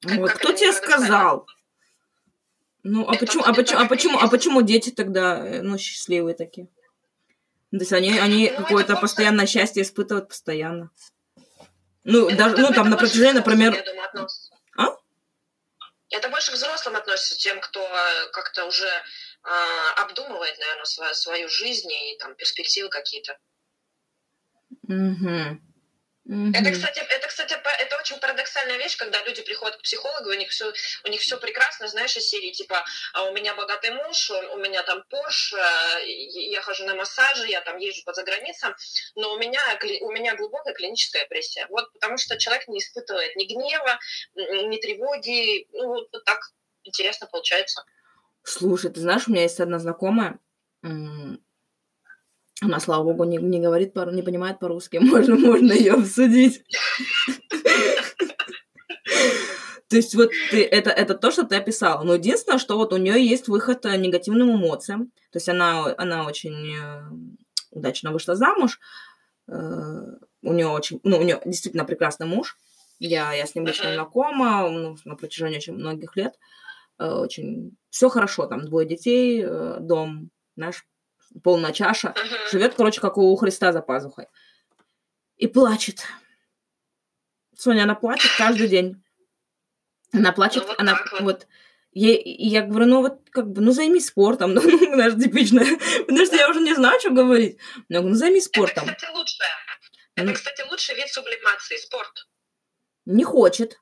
[0.00, 1.46] Как, вот, как кто тебе сказал?
[2.84, 6.34] Ну, а это, почему, а почему, а почему, а почему дети тогда, э, ну, счастливые
[6.34, 6.66] такие?
[7.70, 10.90] То есть они, они ну, какое-то постоянное счастье испытывают постоянно.
[12.04, 13.82] Ну, Это- даже, ну, там на протяжении, например...
[14.76, 14.96] А?
[16.10, 19.50] Это больше к взрослым относится, тем, кто э, как-то уже э,
[19.96, 23.38] обдумывает, наверное, свою, свою жизнь и там перспективы какие-то.
[24.82, 25.73] Мгм.
[26.24, 26.54] Мгм.
[26.54, 30.48] Это, кстати, это, кстати, это очень парадоксальная вещь, когда люди приходят к психологу, у них
[30.48, 30.72] все,
[31.04, 32.82] у них все прекрасно, знаешь, из серии типа
[33.12, 35.52] «А у меня богатый муж, у меня там Порш,
[36.02, 38.74] я хожу на массажи, я там езжу по заграницам,
[39.16, 39.60] но у меня,
[40.00, 41.66] у меня глубокая клиническая депрессия.
[41.68, 43.98] Вот потому что человек не испытывает ни гнева,
[44.34, 45.66] ни тревоги.
[45.72, 46.40] Ну, вот, так
[46.84, 47.84] интересно получается.
[48.44, 50.38] Слушай, ты знаешь, у меня есть одна знакомая,
[52.60, 56.64] она, слава богу, не, не говорит, по, не понимает по-русски, можно, можно ее обсудить.
[59.88, 62.02] То есть вот ты, это, это то, что ты описала.
[62.02, 65.12] Но единственное, что вот у нее есть выход э, негативным эмоциям.
[65.30, 67.02] То есть она, она очень э,
[67.70, 68.80] удачно вышла замуж.
[69.46, 69.52] Э,
[70.42, 72.56] У нее очень, ну, у нее действительно прекрасный муж.
[72.98, 76.34] Я, я с ним лично знакома ну, на протяжении очень многих лет.
[76.98, 79.44] Очень все хорошо, там двое детей,
[79.80, 80.86] дом, наш
[81.42, 82.14] полная чаша.
[82.16, 82.36] Мгм.
[82.50, 84.26] Живет, короче, как у Христа за пазухой.
[85.36, 86.02] И плачет.
[87.56, 89.02] Соня, она плачет каждый день.
[90.12, 91.20] Она плачет, Ну, вот она вот.
[91.20, 91.46] вот.
[91.92, 95.66] И я говорю, ну вот как бы, ну займись спортом, ну, знаешь, типичная.
[96.06, 97.58] Потому что я уже не знаю, что говорить.
[97.88, 98.86] Но я говорю, ну займись Это, спортом.
[98.94, 99.48] кстати, лучшее.
[100.16, 100.34] Это, Ну.
[100.34, 102.28] кстати, лучший вид сублимации, спорт.
[103.06, 103.80] Не хочет.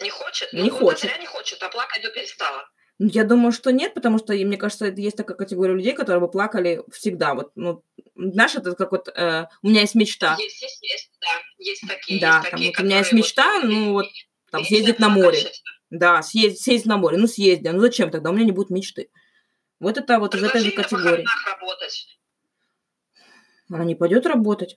[0.00, 0.52] Не хочет?
[0.52, 1.00] Не ну, хочет.
[1.10, 2.69] зря не хочет, а плакать бы перестала.
[3.00, 6.30] Ну, Я думаю, что нет, потому что, мне кажется, есть такая категория людей, которые бы
[6.30, 7.32] плакали всегда.
[7.32, 7.82] Вот, ну,
[8.14, 11.28] знаешь, это как вот, э, у меня есть мечта, Есть, есть, есть, да.
[11.56, 14.06] Есть такие, Да, есть там такие, вот у меня есть мечта, вот, ну, вот,
[14.50, 15.50] там, съездить на море.
[15.88, 17.16] Да, съездить, съездить на море.
[17.16, 17.68] Ну, съезди.
[17.68, 18.28] Ну, зачем тогда?
[18.28, 19.08] У меня не будет мечты.
[19.78, 21.24] Вот это вот из этой же категории.
[23.70, 24.76] Она не пойдет работать.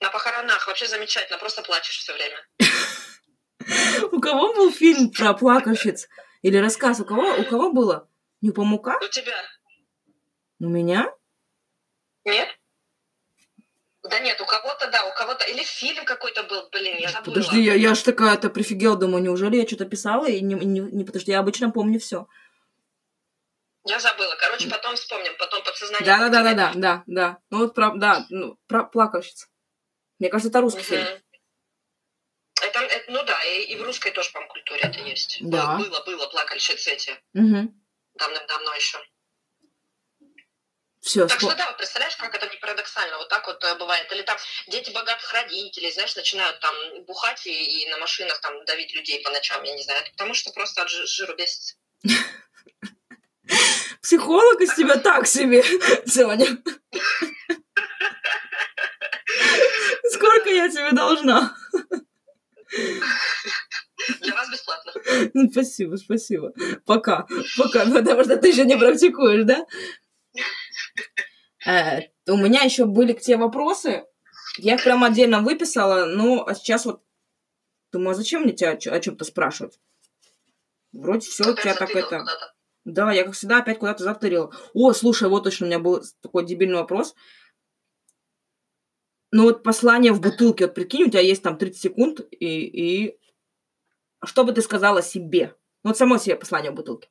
[0.00, 2.36] На похоронах вообще замечательно, просто плачешь все время.
[4.12, 6.06] У кого был фильм про плакальщиц?
[6.42, 7.00] Или рассказ?
[7.00, 8.08] У кого, у кого было?
[8.40, 8.98] Не у Памука?
[9.02, 9.34] У тебя
[10.58, 11.12] У меня?
[12.24, 12.48] нет?
[14.02, 15.44] Да нет, у кого-то, да, у кого-то.
[15.44, 17.34] Или фильм какой-то был, блин, я забыла.
[17.34, 21.04] Подожди, я, я ж такая-то прифигела, думаю, неужели я что-то писала и не, не, не
[21.04, 22.26] потому что я обычно помню все.
[23.84, 24.34] Я забыла.
[24.38, 26.06] Короче, потом вспомним, потом подсознание.
[26.06, 27.38] Да, да, да, да, да, да, да.
[27.50, 29.48] Ну вот про, да, ну, про плакальщиц.
[30.18, 31.06] Мне кажется, это русский Мгм.
[31.06, 31.06] фильм.
[32.62, 35.38] Это, это- ну да, и, и в русской тоже, по-моему, культуре это есть.
[35.40, 35.76] Да.
[35.76, 37.72] Было, было, было плакальщицы эти Угу.
[38.14, 38.98] давным-давно еще.
[41.00, 44.12] Все, Так что да, представляешь, как это не парадоксально, вот так вот э, бывает.
[44.12, 46.74] Или там дети богатых родителей, знаешь, начинают там
[47.06, 50.02] бухать и, и на машинах там давить людей по ночам, я не знаю.
[50.02, 51.74] Это потому что просто от жи- жиру бесится.
[54.02, 55.62] психолог из тебя так себе,
[56.06, 56.46] Соня.
[60.10, 61.56] Сколько я тебе должна?
[64.20, 64.92] Для вас бесплатно.
[65.34, 66.52] Ну, спасибо, спасибо.
[66.86, 67.26] Пока,
[67.58, 69.66] пока, потому что ты еще не практикуешь, да?
[71.66, 74.04] Э, у меня еще были к тебе вопросы.
[74.58, 77.02] Я их прям отдельно выписала, но а сейчас вот
[77.92, 79.78] думаю, а зачем мне тебя о чем-то спрашивать?
[80.92, 82.24] Вроде все, у тебя так это...
[82.84, 84.52] Да, я как всегда опять куда-то затырила.
[84.72, 87.14] О, слушай, вот точно у меня был такой дебильный вопрос.
[89.32, 92.46] Ну вот послание в бутылке, вот прикинь, у тебя есть там 30 секунд, и,
[93.06, 93.20] и...
[94.24, 95.54] что бы ты сказала себе?
[95.82, 97.08] Ну вот само себе послание в бутылке.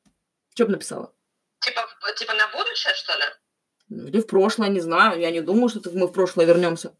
[0.54, 1.14] Что бы написала?
[1.60, 3.24] Типа, типа на будущее, что ли?
[4.08, 5.20] Или в прошлое, не знаю.
[5.20, 6.96] Я не думаю, что мы в прошлое вернемся.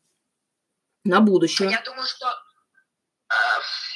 [1.04, 1.70] На будущее.
[1.70, 2.26] Я думаю, что...
[2.26, 3.34] э,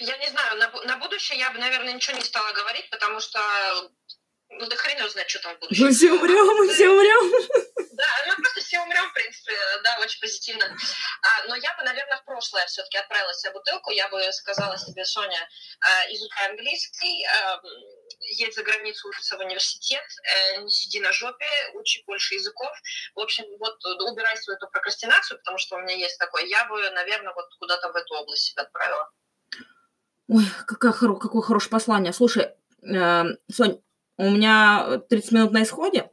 [0.00, 3.40] Я не знаю, на, на будущее я бы, наверное, ничего не стала говорить, потому что...
[4.58, 5.84] Ну, да хрен его знает, что там будущем.
[5.84, 7.48] Мы все умрем, мы все умрем.
[7.92, 10.64] Да, мы просто все умрем, в принципе, да, очень позитивно.
[10.64, 13.90] А, но я бы, наверное, в прошлое все-таки отправила себе бутылку.
[13.90, 15.48] Я бы сказала себе, Соня,
[15.80, 17.60] а, изучай английский, а,
[18.38, 22.72] едь за границу учиться в университет, э, не сиди на жопе, учи больше языков.
[23.14, 23.76] В общем, вот
[24.10, 26.44] убирай свою эту прокрастинацию, потому что у меня есть такое.
[26.44, 29.10] Я бы, наверное, вот куда-то в эту область себя отправила.
[30.28, 32.12] Ой, хоро- какое хорошее послание.
[32.12, 33.82] Слушай, э, Сонь,
[34.16, 36.10] у меня 30 минут на исходе.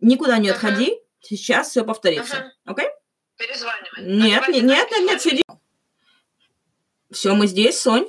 [0.00, 0.56] Никуда не Мгм.
[0.56, 0.98] отходи.
[1.20, 2.52] Сейчас все повторится.
[2.64, 2.88] Окей?
[3.36, 4.02] Перезванивай.
[4.04, 5.20] Нет, Давай, нет, давай, нет, нет, нет, перезванивай.
[5.20, 5.42] сиди.
[7.12, 8.06] Все, мы здесь, Сонь.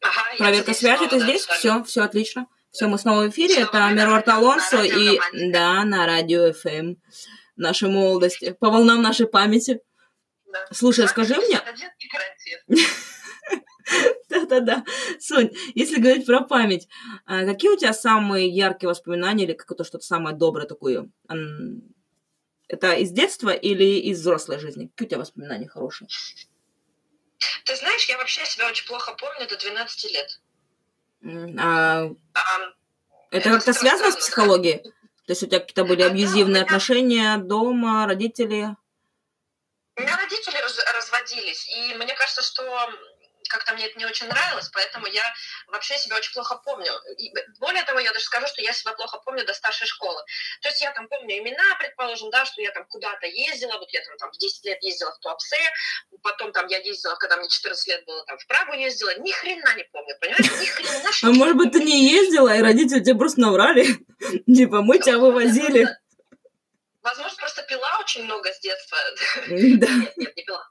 [0.00, 1.46] Ага, Проверка здесь связи, снова, ты здесь?
[1.46, 2.46] Все, все отлично.
[2.72, 3.54] Все, мы снова в эфире.
[3.54, 5.20] Всё, Это радио- Алонсо и
[5.52, 6.94] да, на радио ФМ.
[7.56, 8.56] Нашей молодости.
[8.58, 9.80] По волнам нашей памяти.
[10.46, 10.66] Да.
[10.72, 12.86] Слушай, С скажи мне, 51 и карантин.
[14.28, 14.84] Да-да-да.
[15.18, 16.88] Сонь, если говорить про память,
[17.26, 21.08] а какие у тебя самые яркие воспоминания или какое-то что-то самое доброе такое?
[22.68, 24.86] Это из детства или из взрослой жизни?
[24.88, 26.08] Какие у тебя воспоминания хорошие?
[27.64, 30.40] Ты знаешь, я вообще себя очень плохо помню до 12 лет.
[31.58, 32.40] А, а,
[33.30, 34.82] это как-то связано с психологией?
[35.26, 38.76] То есть у тебя какие-то были абьюзивные отношения дома, родители?
[39.96, 40.56] У меня родители
[40.96, 42.90] разводились, и мне кажется, что
[43.52, 45.22] как-то мне это не очень нравилось, поэтому я
[45.68, 46.92] вообще себя очень плохо помню.
[47.18, 50.20] И более того, я даже скажу, что я себя плохо помню до старшей школы.
[50.62, 54.00] То есть я там помню имена, предположим, да, что я там куда-то ездила, вот я
[54.04, 55.56] там, там в 10 лет ездила в Туапсе,
[56.22, 59.74] потом там я ездила, когда мне 14 лет было, там в Прагу ездила, ни хрена
[59.76, 61.10] не помню, понимаешь, ни хрена.
[61.22, 63.86] А может быть, ты не ездила, и родители тебе просто наврали?
[64.46, 65.88] Типа, мы тебя вывозили.
[67.02, 68.98] Возможно, просто пила очень много с детства.
[69.48, 69.88] Да.
[69.88, 70.64] Нет, нет, не пила.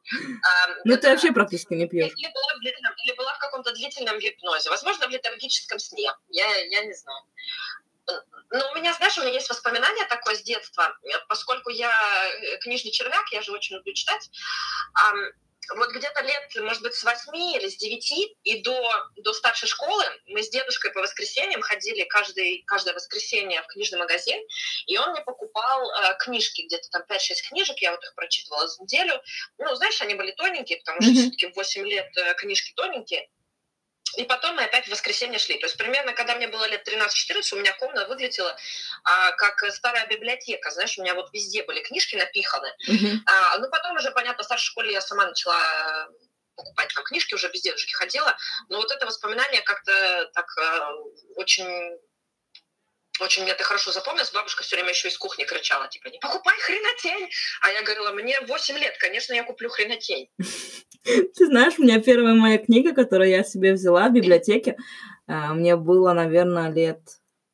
[0.85, 2.11] Ну, ты вообще практически не пьешь.
[2.15, 4.69] Или была, в длительном, или была в каком-то длительном гипнозе.
[4.69, 6.11] Возможно, в летаргическом сне.
[6.29, 7.23] Я, я не знаю.
[8.51, 10.93] Но у меня, знаешь, у меня есть воспоминания такое с детства,
[11.29, 14.29] поскольку я э, книжный червяк, я же очень люблю читать
[15.75, 20.03] вот где-то лет, может быть, с восьми или с девяти и до, до старшей школы
[20.27, 24.39] мы с дедушкой по воскресеньям ходили каждый, каждое воскресенье в книжный магазин,
[24.87, 28.81] и он мне покупал э, книжки, где-то там 5-6 книжек, я вот их прочитывала за
[28.81, 29.21] неделю.
[29.57, 31.15] Ну, знаешь, они были тоненькие, потому что mm-hmm.
[31.15, 33.29] все-таки в 8 лет э, книжки тоненькие.
[34.17, 35.57] И потом мы опять в воскресенье шли.
[35.57, 38.55] То есть примерно, когда мне было лет 13-14, у меня комната выглядела
[39.03, 40.71] а, как старая библиотека.
[40.71, 42.73] Знаешь, у меня вот везде были книжки напиханы.
[42.89, 43.17] Mm-hmm.
[43.25, 45.57] А, ну, потом уже, понятно, в старшей школе я сама начала
[46.55, 48.35] покупать там книжки, уже без дедушки ходила.
[48.69, 50.91] Но вот это воспоминание как-то так а,
[51.35, 51.97] очень
[53.21, 54.31] очень мне это хорошо запомнилось.
[54.31, 57.29] Бабушка все время еще из кухни кричала, типа, не покупай хренотень.
[57.61, 60.29] А я говорила, мне 8 лет, конечно, я куплю хренотень.
[61.03, 64.77] Ты знаешь, у меня первая моя книга, которую я себе взяла в библиотеке,
[65.27, 66.99] а, мне было, наверное, лет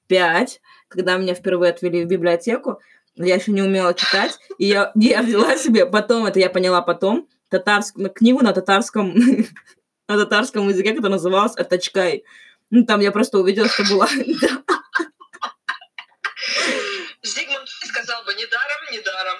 [0.08, 2.82] пять, когда меня впервые отвели в библиотеку.
[3.16, 7.28] Я еще не умела читать, и я, я взяла себе потом, это я поняла потом,
[7.50, 9.14] татарскую, книгу на татарском,
[10.08, 12.24] на татарском языке, которая называлась «Атачкай».
[12.70, 14.08] Ну, там я просто увидела, что была...
[17.28, 19.38] Зигмунд сказал бы «недаром, недаром».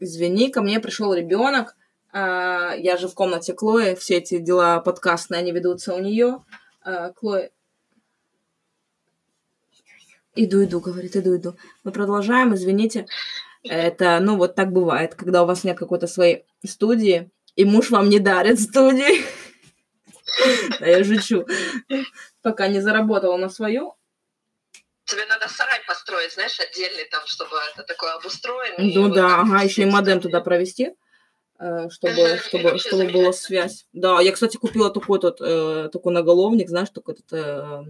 [0.00, 1.76] Извини, ко мне пришел ребенок,
[2.12, 6.44] а, я же в комнате Клои, все эти дела подкастные, они ведутся у нее.
[6.82, 7.50] А, Клои...
[10.34, 11.56] Иду, иду, говорит, иду, иду.
[11.84, 13.06] Мы продолжаем, извините.
[13.62, 18.08] Это, ну, вот так бывает, когда у вас нет какой-то своей студии, и муж вам
[18.08, 19.24] не дарит студии.
[20.80, 21.46] Да, я жучу.
[22.42, 23.94] Пока не заработала на свою.
[25.06, 28.74] Тебе надо сарай построить, знаешь, отдельный там, чтобы это такое обустроено.
[28.78, 30.94] Ну да, ага, еще и модем туда провести.
[31.58, 33.86] Э, чтобы, чтобы, чтобы была связь.
[33.92, 37.84] Да, я, кстати, купила такой тут, э, такой наголовник, знаешь, такой этот, э,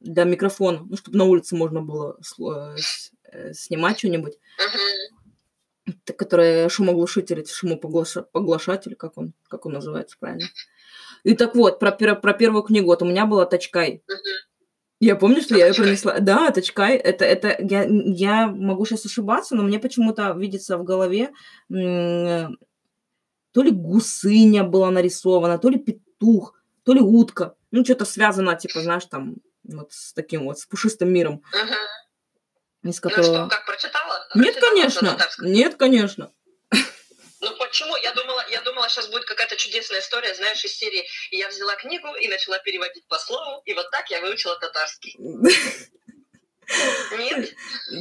[0.00, 4.34] для микрофона, ну, чтобы на улице можно было э, снимать что-нибудь.
[4.58, 6.12] Uh-huh.
[6.16, 10.48] Который шумоглушитель, шумопоглашатель, как он, как он называется правильно.
[11.24, 14.02] И так вот, про, про первую книгу, вот у меня была Тачкай.
[14.08, 14.47] Uh-huh.
[15.00, 16.18] Я помню, что я ее принесла.
[16.18, 16.96] Да, Тачкай.
[16.96, 21.30] Это, это я, я могу сейчас ошибаться, но мне почему-то видится в голове
[23.52, 27.54] то ли гусыня была нарисована, то ли петух, то ли утка.
[27.70, 31.42] Ну, что-то связано, типа, знаешь, там, вот с таким вот, с пушистым миром.
[31.52, 32.90] Угу.
[32.90, 33.26] Из которого...
[33.26, 34.14] Ну что, как прочитала?
[34.34, 35.18] Нет, прочитала конечно.
[35.40, 36.30] Нет, конечно.
[37.68, 37.96] Ну почему?
[37.96, 42.08] Я думала, я думала, сейчас будет какая-то чудесная история, знаешь, из серии «Я взяла книгу
[42.14, 45.14] и начала переводить по слову, и вот так я выучила татарский».
[47.18, 47.54] Нет?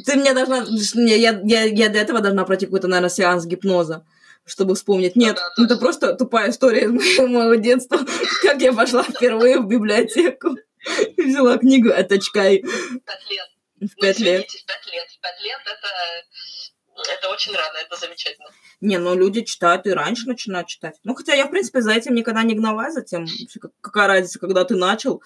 [0.06, 0.66] Ты мне должна...
[0.96, 4.06] Я, я, я для этого должна пройти какой-то, наверное, сеанс гипноза
[4.46, 5.18] чтобы вспомнить.
[5.18, 8.00] Нет, ну, да, это просто тупая история из моего, моего детства,
[8.42, 10.56] как я пошла впервые в библиотеку
[11.18, 12.60] и взяла книгу «Это чкай».
[12.60, 13.50] Пять лет.
[13.76, 14.48] В ну, пять лет.
[14.48, 15.08] пять лет.
[15.22, 15.88] Пять лет это,
[17.14, 18.50] это очень рано, это замечательно.
[18.82, 20.96] Не, ну люди читают и раньше начинают читать.
[21.04, 23.26] Ну, хотя я, в принципе, за этим никогда не гналась, за тем,
[23.82, 25.22] какая разница, когда ты начал.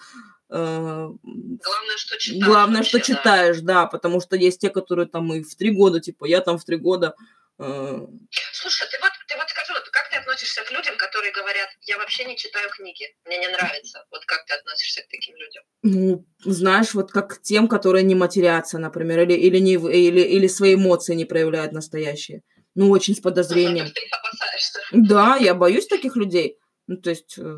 [0.50, 2.44] Э, главное, что читаешь.
[2.44, 3.74] Главное, вообще, что читаешь, да.
[3.74, 6.64] да, потому что есть те, которые там и в три года, типа, я там в
[6.64, 7.14] три года
[7.62, 8.06] Э,
[8.52, 10.81] Слушай, ты вот, ты вот скажи, вот как ты относишься к людям,
[11.22, 14.04] которые говорят, я вообще не читаю книги, мне не нравится.
[14.10, 15.62] Вот как ты относишься к таким людям?
[15.82, 20.46] Ну, знаешь, вот как к тем, которые не матерятся, например, или, или, не, или, или
[20.48, 22.42] свои эмоции не проявляют настоящие.
[22.74, 23.90] Ну, очень с подозрением.
[23.90, 24.80] Ты их опасаешься.
[24.92, 26.58] Да, я боюсь таких людей.
[26.86, 27.38] Ну, то есть...
[27.38, 27.54] Э,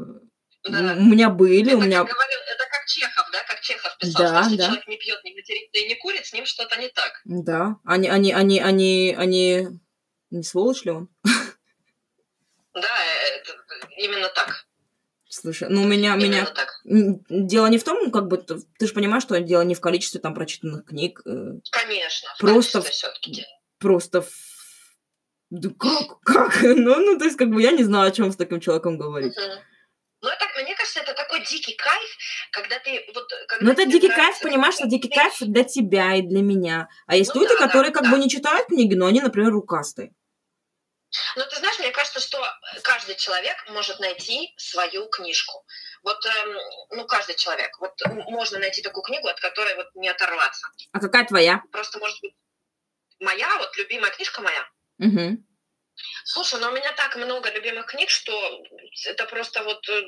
[0.65, 0.97] да.
[0.99, 2.05] У меня были, это, у меня...
[2.05, 4.65] Говорил, это как Чехов, да, как Чехов писал, да, что если да.
[4.65, 7.21] человек не пьет, не матерится и не курит, с ним что-то не так.
[7.25, 9.69] Да, они, они, они, они, они
[10.31, 11.09] не сволочь ли он?
[12.75, 13.05] Да,
[13.37, 13.53] это,
[13.97, 14.67] именно так.
[15.29, 16.47] Слушай, ну у меня, Именно меня...
[16.47, 16.81] Так.
[16.85, 20.35] Дело не в том, как бы, ты, же понимаешь, что дело не в количестве там
[20.35, 21.23] прочитанных книг.
[21.27, 23.45] Э, Конечно, просто в, все-таки.
[23.79, 24.31] Просто в
[25.51, 26.21] Да как?
[26.25, 26.63] Как?
[26.63, 29.37] Ну, ну, то есть, как бы я не знаю, о чем с таким человеком говорить.
[29.37, 29.59] Мгм.
[30.25, 32.17] Ну, это, мне кажется, это такой дикий кайф,
[32.51, 33.29] когда ты вот...
[33.47, 36.89] Когда Ну, это дикий кайф, понимаешь, что дикий кайф для тебя и для меня.
[37.07, 38.11] А есть Ну люди, да, да, которые как да.
[38.11, 40.13] бы не читают книги, но они, например, рукастые.
[41.37, 42.45] Ну, ты знаешь, мне кажется, что
[42.83, 45.65] каждый человек может найти свою книжку.
[46.03, 46.59] Вот, эм,
[46.91, 47.79] ну, каждый человек.
[47.81, 47.95] Вот
[48.29, 50.69] можно найти такую книгу, от которой вот не оторваться.
[50.93, 51.63] А какая твоя?
[51.73, 52.35] Просто, может быть,
[53.21, 54.69] моя, вот любимая книжка моя.
[54.99, 55.45] Угу.
[56.25, 58.33] Слушай, ну у меня так много любимых книг, что
[59.07, 60.01] это просто вот э,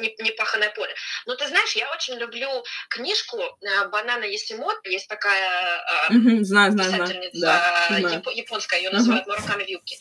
[0.00, 0.94] не- непаханное поле.
[1.26, 4.88] Но ты знаешь, я очень люблю книжку э, «Банана Есимото».
[4.88, 5.78] Есть такая
[6.10, 6.12] э.
[6.44, 7.02] Знаю, знаю, знаю.
[7.06, 7.88] писательница Да,
[8.32, 9.96] японская, ее называют «Мураками в юбке».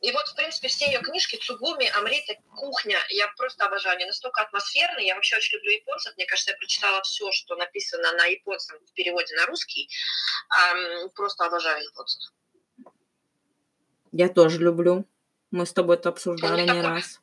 [0.00, 3.96] И вот, в принципе, все ее книжки «Цугуми», «Амрита», «Кухня» я просто обожаю.
[3.96, 5.06] Они настолько атмосферные.
[5.06, 6.14] Я вообще очень люблю японцев.
[6.16, 9.88] Мне кажется, я прочитала все, что написано на японском в переводе на русский.
[11.14, 12.32] Просто обожаю японцев.
[14.12, 15.04] Я тоже люблю.
[15.50, 16.94] Мы с тобой это обсуждали Ну, не такое.
[16.94, 17.20] раз.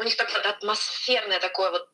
[0.00, 1.88] у них такое атмосферное такое вот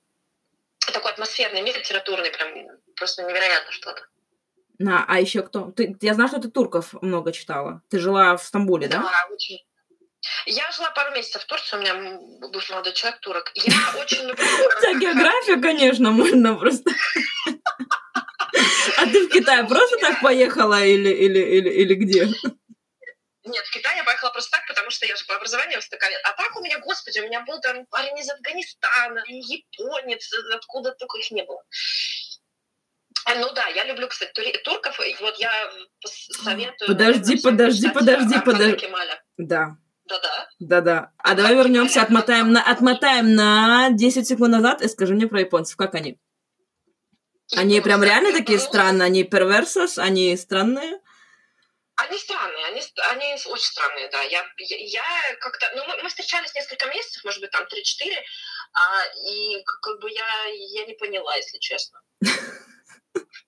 [0.92, 2.48] такой атмосферный мир литературный, прям
[2.96, 4.02] просто невероятно что-то.
[4.78, 5.70] На, а еще кто?
[5.70, 7.82] Ты, я знаю, что ты турков много читала.
[7.90, 9.04] Ты жила в Стамбуле, да?
[9.30, 9.60] очень.
[10.46, 12.18] Я жила пару месяцев в Турции, у меня
[12.48, 13.52] бывший молодой человек турок.
[13.54, 14.44] Я очень люблю...
[14.70, 16.90] Хотя географию, конечно, можно просто.
[18.96, 22.28] А ты в Китай просто так поехала или, или, или, или где?
[23.44, 26.18] Нет, в Китай я поехала просто так, потому что я же по образованию востоковед.
[26.24, 31.18] А так у меня, господи, у меня был там парень из Афганистана, японец, откуда только
[31.18, 31.62] их не было.
[33.26, 35.50] А, Ну да, я люблю, кстати, тури- турков, и вот я
[36.04, 36.88] пос- советую...
[36.88, 38.86] Подожди, подожди, подожди, подожди.
[39.36, 39.76] Да,
[40.06, 40.48] Да-да.
[40.58, 41.12] да-да.
[41.18, 45.76] А давай вернемся, отмотаем на, отмотаем на 10 секунд назад и скажи мне про японцев.
[45.76, 46.18] Как они?
[47.56, 49.06] Они прям реально такие странные?
[49.06, 49.98] Они перверсос?
[49.98, 51.00] Они странные?
[51.96, 54.20] Они странные, они, они очень странные, да.
[54.22, 55.70] Я, я, я как-то...
[55.76, 57.68] Ну, мы, мы встречались несколько месяцев, может быть, там 3-4,
[58.72, 60.44] а, и как, как бы я,
[60.80, 62.00] я не поняла, если честно.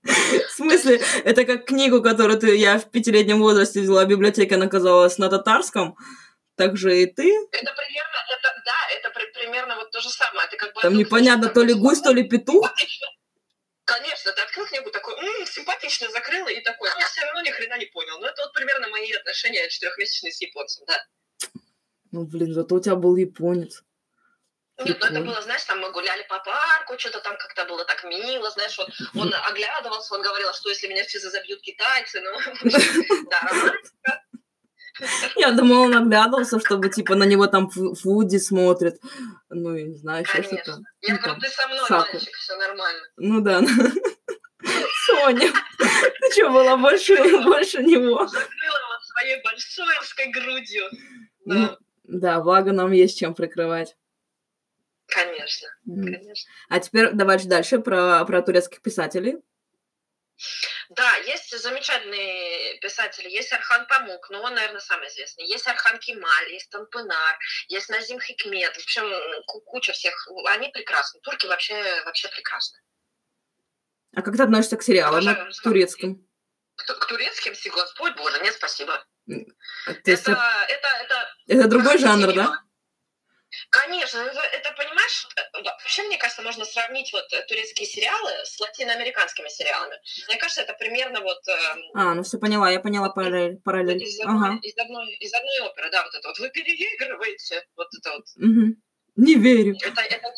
[0.04, 4.66] В смысле, это как книгу, которую ты, я в пятилетнем возрасте взяла в библиотеке, она
[4.66, 5.96] оказалась на татарском.
[6.56, 7.28] Так же и ты.
[7.50, 10.48] Это примерно, это, да, это при- примерно вот то же самое.
[10.48, 12.72] Ты как бы Там непонятно, то ли гусь, то ли петух.
[13.86, 17.78] Конечно, ты открыл книгу такой, «М, симпатично закрыла и такой, я все равно ни хрена
[17.78, 18.18] не понял.
[18.18, 21.04] Ну, это вот примерно мои отношения четырехмесячные с японцем, да.
[22.10, 23.82] Ну, блин, зато у тебя был японец.
[24.78, 25.24] Нет, ну это Прикольно.
[25.24, 28.90] было, знаешь, там мы гуляли по парку, что-то там как-то было так мило, знаешь, вот
[29.14, 32.32] он оглядывался, он говорил, что если меня все забьют китайцы, ну,
[33.30, 34.22] да, романтика.
[35.36, 39.00] Я думала, он оглядывался, чтобы, типа, на него там Фу- Фуди смотрит.
[39.50, 40.78] Ну, я не знаю, еще что-то.
[41.02, 42.12] Я Ну, говорю, ты со мной, Саку.
[42.12, 43.02] мальчик, все нормально.
[43.16, 43.60] Ну да.
[45.06, 48.26] Соня, ты что, была больше, больше него?
[48.26, 50.84] Закрыла его своей большой русской грудью.
[51.44, 53.96] Ну, Да, Да, благо нам есть чем прикрывать.
[55.06, 56.50] конечно, конечно.
[56.68, 59.36] А теперь давайте дальше про, про турецких писателей.
[60.90, 63.28] Да, есть замечательные писатели.
[63.28, 65.44] Есть Архан Памук, но он, наверное, самый известный.
[65.46, 68.74] Есть Архан Кемаль, есть Танпынар, есть Назим Хикмет.
[68.74, 69.04] В общем,
[69.46, 70.14] ку- куча всех.
[70.46, 71.20] Они прекрасны.
[71.20, 72.78] Турки вообще, вообще прекрасны.
[74.14, 75.62] А как ты относишься к сериалам Обожаю на русских.
[75.62, 76.28] турецком?
[76.76, 79.04] К, к турецким, Господь Боже, нет, спасибо.
[79.26, 82.62] То есть это, это, это, это, другой жанр, да?
[83.70, 88.58] Конечно, это, это, понимаешь, э, вообще, мне кажется, можно сравнить вот э, турецкие сериалы с
[88.60, 89.96] латиноамериканскими сериалами.
[90.28, 93.58] Мне кажется, это примерно вот эм, А, ну все поняла, я поняла параллель.
[93.64, 94.02] параллель.
[94.02, 94.58] из, одной, Ага.
[94.62, 98.24] из, одной, из одной оперы, да, вот это вот, вы переигрываете, вот это вот.
[98.36, 98.82] Мгм.
[99.16, 99.74] Не верю.
[99.82, 100.28] Это, это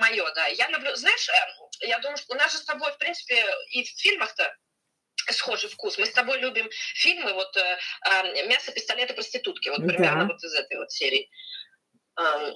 [0.00, 0.46] мое, да.
[0.46, 3.82] Я люблю, знаешь, э, я думаю, что у нас же с тобой, в принципе, и
[3.84, 4.54] в фильмах-то
[5.30, 5.98] схожий вкус.
[5.98, 7.78] Мы с тобой любим фильмы, вот э,
[8.10, 10.32] э, «Мясо, пистолеты, проститутки», вот примерно Да.
[10.32, 11.28] вот из этой вот серии.
[12.18, 12.54] Эм,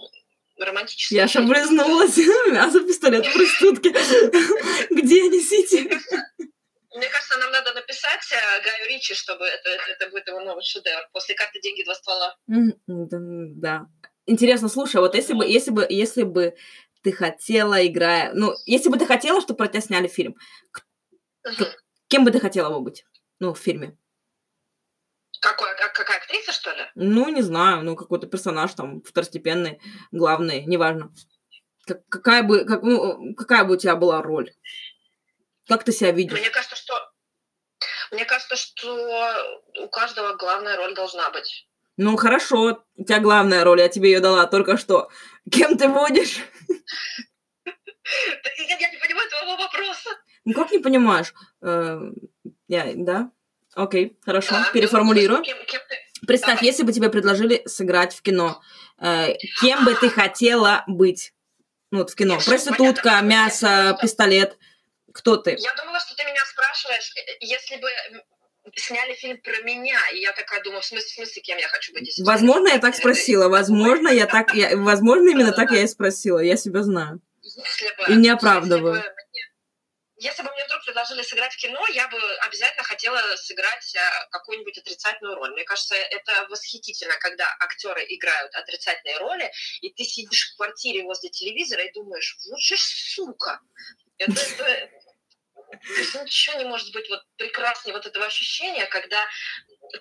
[0.59, 1.21] романтические.
[1.21, 1.55] Я фильмы.
[1.55, 2.17] шаблезнулась.
[2.51, 3.89] Мясо, пистолет, проститутки.
[4.91, 5.83] Где несите?
[6.95, 11.09] Мне кажется, нам надо написать э, Гаю Ричи, чтобы это, это будет его новый шедевр.
[11.13, 12.37] После карты деньги два ствола.
[12.87, 13.87] Да.
[14.27, 16.55] Интересно, слушай, вот если бы, если бы, если бы
[17.03, 18.33] ты хотела, играя...
[18.35, 20.37] Ну, если бы ты хотела, чтобы про тебя сняли фильм,
[22.09, 23.05] кем бы ты хотела бы быть?
[23.41, 23.97] Ну, в фильме.
[25.41, 25.72] Какой,
[26.63, 26.87] что ли?
[26.95, 29.81] Ну, не знаю, ну, какой-то персонаж там второстепенный,
[30.13, 31.13] главный, неважно.
[31.87, 34.53] Как- какая, бы, как, ну, какая бы у тебя была роль?
[35.69, 36.39] Как ты себя видишь?
[36.39, 36.95] Мне кажется, что
[38.13, 41.67] мне кажется, что у каждого главная роль должна быть.
[41.97, 45.09] Ну, хорошо, у тебя главная роль, я тебе ее дала только что.
[45.51, 46.39] Кем ты будешь?
[47.65, 50.11] Я, не понимаю твоего вопроса.
[50.45, 51.35] Ну, как не понимаешь?
[51.61, 52.01] Э,
[52.69, 53.31] я, да?
[53.75, 55.43] Окей, хорошо, Да, переформулирую.
[55.43, 55.97] Кем, кем ты,
[56.27, 56.67] Представь, Давай.
[56.67, 58.61] если бы тебе предложили сыграть в кино,
[59.01, 61.33] э, кем бы ты хотела быть?
[61.91, 62.37] Ну, вот в кино.
[62.37, 63.27] Нет, Проститутка, понятно.
[63.27, 64.57] мясо, пистолет.
[65.13, 65.57] Кто ты?
[65.59, 67.89] Я думала, что ты меня спрашиваешь, э, если бы
[68.77, 71.93] сняли фильм про меня, и я такая думаю, в смысле, в смысле, кем я хочу
[71.93, 72.07] быть?
[72.07, 73.49] если Возможно, я так спросила.
[73.49, 74.55] Возможно, я так...
[74.55, 76.39] я- возможно, именно так я и спросила.
[76.39, 77.21] Я себя знаю.
[77.43, 78.95] Если бы, И не если оправдываю.
[78.95, 79.13] бы
[80.23, 82.17] Если бы мне вдруг предложили сыграть в кино, я бы
[82.47, 85.51] обязательно хотела сыграть а, какую-нибудь отрицательную роль.
[85.51, 89.51] Мне кажется, это восхитительно, когда актеры играют отрицательные роли,
[89.81, 93.59] и ты сидишь в квартире возле телевизора и думаешь, вот же сука.
[94.19, 94.91] Это, это-
[96.23, 99.27] ничего не может быть вот прекраснее вот этого ощущения, когда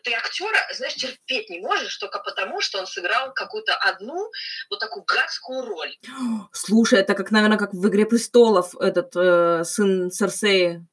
[0.03, 4.29] ты актера, знаешь, терпеть не можешь только потому, что он сыграл какую-то одну
[4.69, 5.95] вот такую гадскую роль.
[6.53, 10.85] Слушай, это как, наверное, как в «Игре престолов» этот э, сын Серсеи.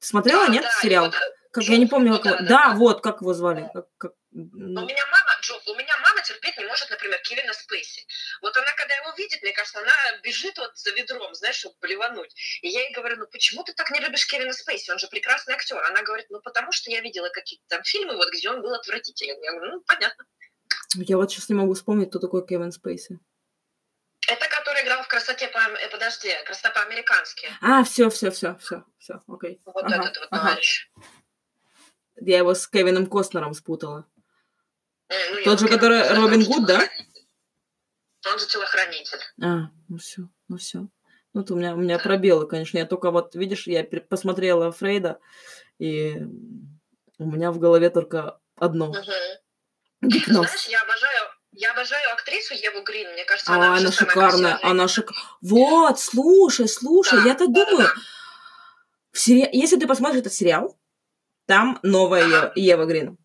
[0.00, 1.04] Ты смотрела, Да, нет, да, сериал?
[1.06, 1.18] вот, э,
[1.50, 2.48] Как, Джон я не помню, Сноу, как его...
[2.48, 2.74] да, Да, да.
[2.76, 3.68] вот, как его звали.
[3.72, 7.52] Как, как- У ну, меня мама, Джо, у меня мама терпеть не может, например, Кевина
[7.52, 8.06] Спейси.
[8.42, 9.92] Вот она, когда его видит, мне кажется, она
[10.22, 12.34] бежит вот за ведром, знаешь, чтобы блевануть.
[12.62, 14.90] И я ей говорю, ну почему ты так не любишь Кевина Спейси?
[14.90, 15.78] Он же прекрасный актер.
[15.84, 19.40] Она говорит, ну потому что я видела какие-то там фильмы, вот где он был отвратителен.
[19.42, 20.24] Я говорю, ну понятно.
[20.94, 23.18] Я вот сейчас не могу вспомнить, кто такой Кевин Спейси.
[24.28, 25.58] Это который играл в красоте по...
[25.58, 27.48] э, Подожди, красота по-американски.
[27.62, 29.60] А, все, все, все, все, все, окей.
[29.64, 30.48] Вот Ага, этот вот ага.
[30.48, 30.90] товарищ.
[32.20, 34.06] Я его с Кевином Костнером спутала.
[35.08, 36.88] Э, ну, Тот же, который он Робин Гуд, да?
[38.30, 39.18] Он же телохранитель.
[39.42, 40.78] А, ну все, ну все.
[40.78, 42.78] Ну, вот у меня, у меня пробелы, конечно.
[42.78, 45.18] Я только вот, видишь, я посмотрела Фрейда,
[45.78, 46.16] и
[47.18, 48.92] у меня в голове только одно.
[50.00, 50.46] Гипноз.
[50.46, 53.12] Знаешь, я обожаю, я обожаю актрису Еву Грин.
[53.12, 55.10] Мне кажется, А, она, шикарная, она шик...
[55.40, 57.94] Вот, слушай, слушай, Да, я так да, думаю, да.
[59.12, 60.78] в сери- если ты посмотришь этот сериал,
[61.46, 62.52] там новая Ага.
[62.54, 63.18] Ева, Ева Грин.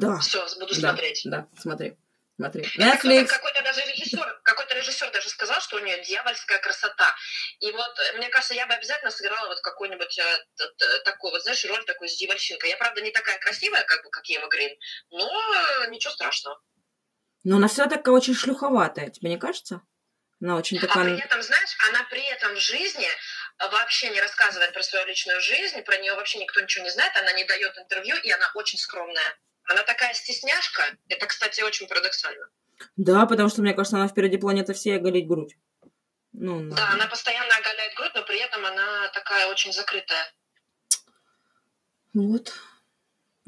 [0.00, 0.18] Да.
[0.18, 1.22] Все, буду Да, смотреть.
[1.24, 1.96] да, смотри,
[2.36, 2.62] смотри.
[2.64, 3.26] Какой-то, Netflix.
[3.26, 7.14] какой-то даже режиссер, какой-то режиссер даже сказал, что у нее дьявольская красота.
[7.60, 11.30] И вот, э, мне кажется, я бы обязательно сыграла вот какой-нибудь э, т- т- такой,
[11.30, 12.70] вот знаешь, роль такой с дьявольщинкой.
[12.70, 14.76] Я, правда, не такая красивая, как бы, как Ева Грин,
[15.10, 15.26] но
[15.84, 16.60] э, ничего страшного.
[17.44, 19.80] Но она вся такая очень шлюховатая, тебе не кажется?
[20.40, 21.16] Она очень А при такая...
[21.18, 25.82] этом, знаешь, она при этом в жизни э, вообще не рассказывает про свою личную жизнь,
[25.82, 29.36] про нее вообще никто ничего не знает, она не дает интервью, и она очень скромная.
[29.68, 30.82] Она такая стесняшка.
[31.08, 32.46] Это, кстати, очень парадоксально.
[32.96, 35.56] Да, потому что, мне кажется, она впереди планеты всей оголить грудь.
[36.32, 40.32] Ну, на- Да, она постоянно оголяет грудь, но при этом она такая очень закрытая.
[42.14, 42.52] Вот.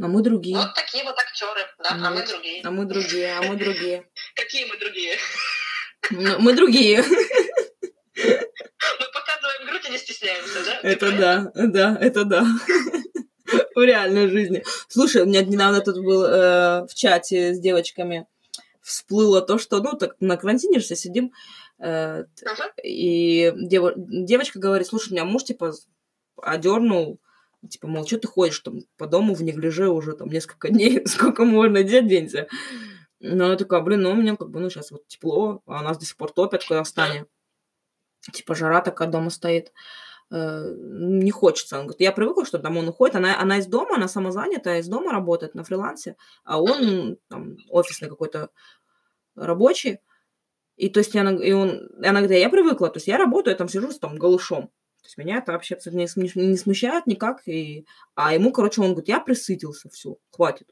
[0.02, 0.56] А мы другие.
[0.56, 2.28] Вот такие вот актеры, да, а мы Вот.
[2.28, 2.62] другие.
[2.64, 4.08] А мы другие, а мы другие.
[4.34, 5.16] Какие мы другие?
[6.10, 7.02] Ну, Мы другие.
[7.02, 10.80] Мы показываем грудь и не стесняемся, да?
[10.82, 12.44] Это да, да, это да.
[13.80, 14.62] В реальной жизни.
[14.88, 18.26] Слушай, у меня недавно тут был э, в чате с девочками
[18.82, 21.32] всплыло то, что, ну, так на карантине же сидим,
[21.78, 22.72] э, Ага.
[22.84, 25.72] и девочка говорит, слушай, меня муж, типа,
[26.42, 27.20] одернул,
[27.70, 31.46] типа, мол, что ты ходишь там по дому в неглиже уже там несколько дней, сколько
[31.46, 32.48] можно, где денься?
[33.18, 35.96] Ну, она такая, блин, ну, у меня как бы, ну, сейчас вот тепло, а нас
[35.96, 37.24] до сих пор топят в Казахстане.
[38.30, 39.68] Типа, жара такая дома стоит.
[39.68, 39.72] Э,
[40.30, 41.76] Не хочется.
[41.76, 43.16] Он говорит, я привыкла, что там он уходит.
[43.16, 48.08] Она, она из дома, она самозанята, из дома работает на фрилансе, а он там офисный
[48.08, 48.50] какой-то
[49.34, 49.98] рабочий.
[50.76, 53.52] И то есть она, и он, и она говорит, я привыкла, то есть я работаю,
[53.52, 54.68] я там сижу с там голышом.
[55.02, 57.46] То есть меня это вообще абсолютно не, не смущает никак.
[57.48, 57.86] И...
[58.14, 60.68] А ему, короче, он говорит, я присытился, все, хватит.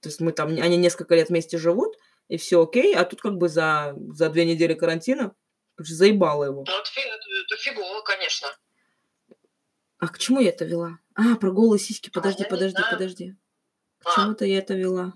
[0.00, 1.96] То есть мы там, они несколько лет вместе живут,
[2.28, 5.34] и все окей, а тут как бы за, за две недели карантина
[5.76, 6.64] короче, заебало его.
[6.66, 8.48] Ну, это, фи- это- это фигово, конечно.
[9.98, 10.98] А к чему я это вела?
[11.14, 12.10] А, про голые сиськи.
[12.10, 13.34] Подожди, не подожди, подожди.
[14.04, 14.14] К А.
[14.14, 15.12] чему-то я это вела.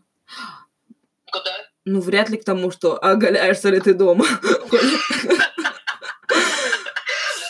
[1.30, 1.54] Куда?
[1.84, 4.24] Ну, вряд ли к тому, что оголяешься ли ты дома.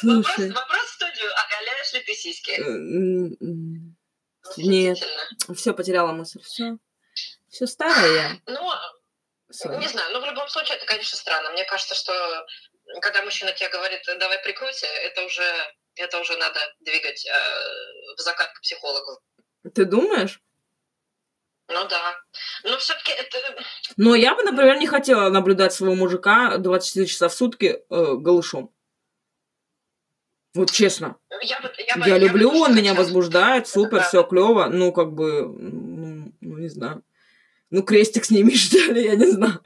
[0.00, 0.50] Слушай.
[0.50, 1.30] вопрос в студию.
[1.46, 2.50] Оголяешь ли ты сиськи?
[2.50, 3.36] э,
[4.56, 4.98] Нет.
[5.54, 6.40] Все, потеряла мысль.
[6.42, 6.78] Все.
[7.48, 8.30] Все старое я.
[8.46, 11.50] Ну, не знаю, но в любом случае это, конечно, странно.
[11.50, 12.12] Мне кажется, что
[13.00, 15.44] когда мужчина тебе говорит, давай прикройся, это уже,
[15.96, 19.20] это уже надо двигать э, в закат к психологу.
[19.74, 20.40] Ты думаешь?
[21.68, 22.16] Ну да.
[22.64, 23.38] Но все-таки это...
[23.96, 28.72] Но я бы, например, не хотела наблюдать своего мужика 24 часа в сутки э, голышом.
[30.54, 31.16] Вот честно.
[31.42, 33.04] Я, бы, я, бы- Я бы люблю, он меня хотела.
[33.04, 34.02] возбуждает, супер, Да.
[34.08, 34.66] все клево.
[34.66, 37.04] Ну, как бы, ну, ну, не знаю.
[37.70, 39.60] Ну, крестик сними, что ли, я не знаю.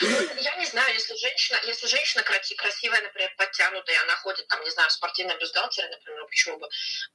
[0.00, 4.92] Я знаю, если женщина, если женщина красивая, например, подтянутая, она ходит там, не знаю, в
[4.92, 6.68] спортивном бюстгальтере, например, ну, почему бы,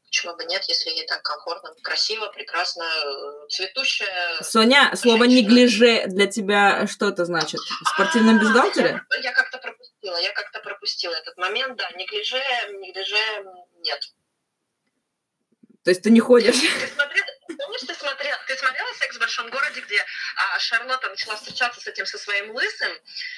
[0.03, 2.84] почему бы нет, если ей так комфортно, красиво, прекрасно,
[3.49, 4.41] цветущая.
[4.41, 7.59] Соня, слово неглиже для тебя что это значит?
[7.59, 9.01] В спортивном а, бюстгальтере?
[9.12, 12.41] Я, я как-то пропустила, я как-то пропустила этот момент, да, неглиже,
[12.80, 13.45] неглиже
[13.82, 14.01] нет.
[15.84, 16.55] То есть ты не ходишь?
[17.58, 20.04] Помнишь, ты смотрел, ты смотрела «Секс в большом городе», где
[20.36, 22.91] а, Шарлотта начала встречаться с этим, со своим лысым?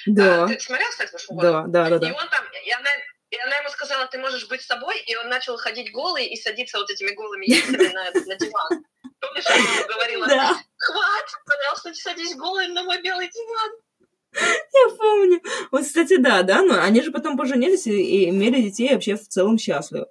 [0.06, 0.44] Да.
[0.44, 1.68] А, ты смотрел «Секс в большом городе»?
[1.68, 2.08] Да, да, да.
[2.08, 2.90] И он там, и она,
[3.30, 6.78] и она ему сказала, ты можешь быть собой, и он начал ходить голый и садиться
[6.78, 8.84] вот этими голыми яйцами на, на диван.
[9.20, 10.62] Помнишь, она ему говорила, да.
[10.76, 13.70] хватит, пожалуйста, не садись голый на мой белый диван.
[14.34, 15.40] Я помню.
[15.70, 19.16] Вот, кстати, да, да, но они же потом поженились и, и имели детей, и вообще
[19.16, 20.06] в целом счастливы.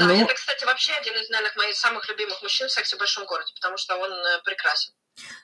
[0.00, 0.14] Да, Но...
[0.14, 3.52] это, кстати, вообще один из, наверное, моих самых любимых мужчин в «Сексе в большом городе»,
[3.54, 4.92] потому что он э, прекрасен.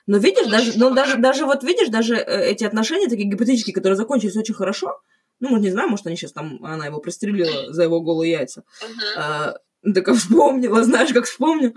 [0.07, 3.73] Но видишь, он даже, ну, даже, даже вот видишь, даже э, эти отношения такие гипотетические,
[3.73, 4.99] которые закончились очень хорошо,
[5.39, 8.63] ну, мы не знаем, может, они сейчас там, она его пристрелила за его голые яйца.
[8.81, 9.17] Uh-huh.
[9.17, 9.57] А,
[9.93, 11.75] так вспомнила, знаешь, как вспомню.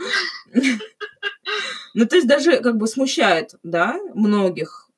[1.92, 4.88] Ну, то есть даже как бы смущает, да, многих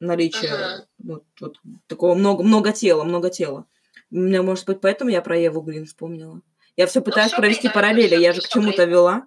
[0.00, 1.56] наличие вот, вот
[1.88, 3.66] такого много, много тела, много тела.
[4.10, 6.40] У меня, может быть, поэтому я про Еву Грин вспомнила.
[6.78, 9.26] Я все ну, пытаюсь ну, провести параллели, я же к чему-то вела.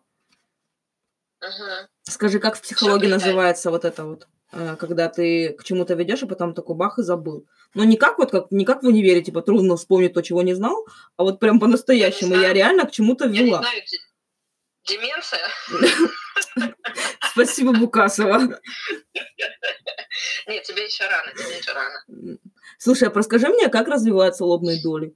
[1.42, 1.90] Угу.
[2.04, 6.28] Скажи, как в психологии называется вот это вот, э, когда ты к чему-то ведешь, а
[6.28, 7.46] потом такой бах и забыл.
[7.74, 10.54] Но не как вот как не как в универе, типа трудно вспомнить то, чего не
[10.54, 10.88] знал,
[11.18, 12.36] а вот прям по-настоящему.
[12.36, 13.36] Я, я реально к чему-то вела.
[13.36, 13.82] Я не знаю,
[14.88, 15.48] деменция.
[17.32, 18.40] Спасибо, Букасова.
[20.48, 22.38] Нет, тебе еще рано, тебе еще рано.
[22.78, 25.14] Слушай, а расскажи мне, как развиваются лобные доли?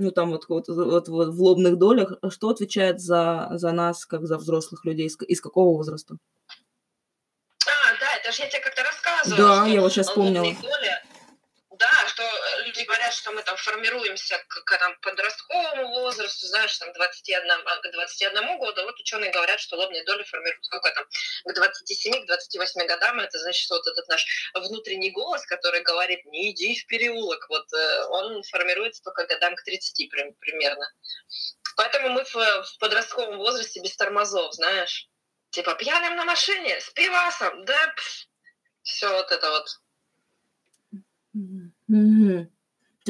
[0.00, 4.26] Ну, там вот, вот, вот, вот в лобных долях, что отвечает за, за нас, как
[4.26, 6.16] за взрослых людей, из, из какого возраста?
[7.66, 9.64] А, да, это же я тебе как-то рассказывала.
[9.64, 10.44] Да, я вот сейчас вспомнила.
[10.44, 10.92] Доли,
[11.78, 12.22] да, что
[13.10, 17.92] говорят, что мы там формируемся к, к там, подростковому возрасту, знаешь, там, 21, а, к
[17.92, 18.82] 21 году.
[18.84, 21.04] Вот ученые говорят, что лобные доли формируются сколько там,
[21.44, 23.20] к 27, к 28 годам.
[23.20, 27.72] Это значит, что вот этот наш внутренний голос, который говорит, не иди в переулок, вот
[27.72, 30.86] э, он формируется только годам к 30 примерно.
[31.76, 35.08] Поэтому мы в, в подростковом возрасте без тормозов, знаешь.
[35.50, 37.94] Типа пьяным на машине, с пивасом, да,
[38.82, 39.80] все вот это вот
[41.32, 42.50] Угу.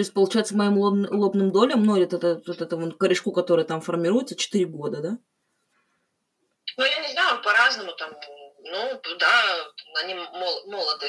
[0.01, 3.67] То есть, получается, моим лоб, лобным долям, ну, это, это, это, это вон, корешку, который
[3.67, 5.19] там формируется, 4 года, да?
[6.79, 8.15] Ну, я не знаю, по-разному там.
[8.65, 9.57] Ну, да,
[10.03, 11.07] они мол, молоды.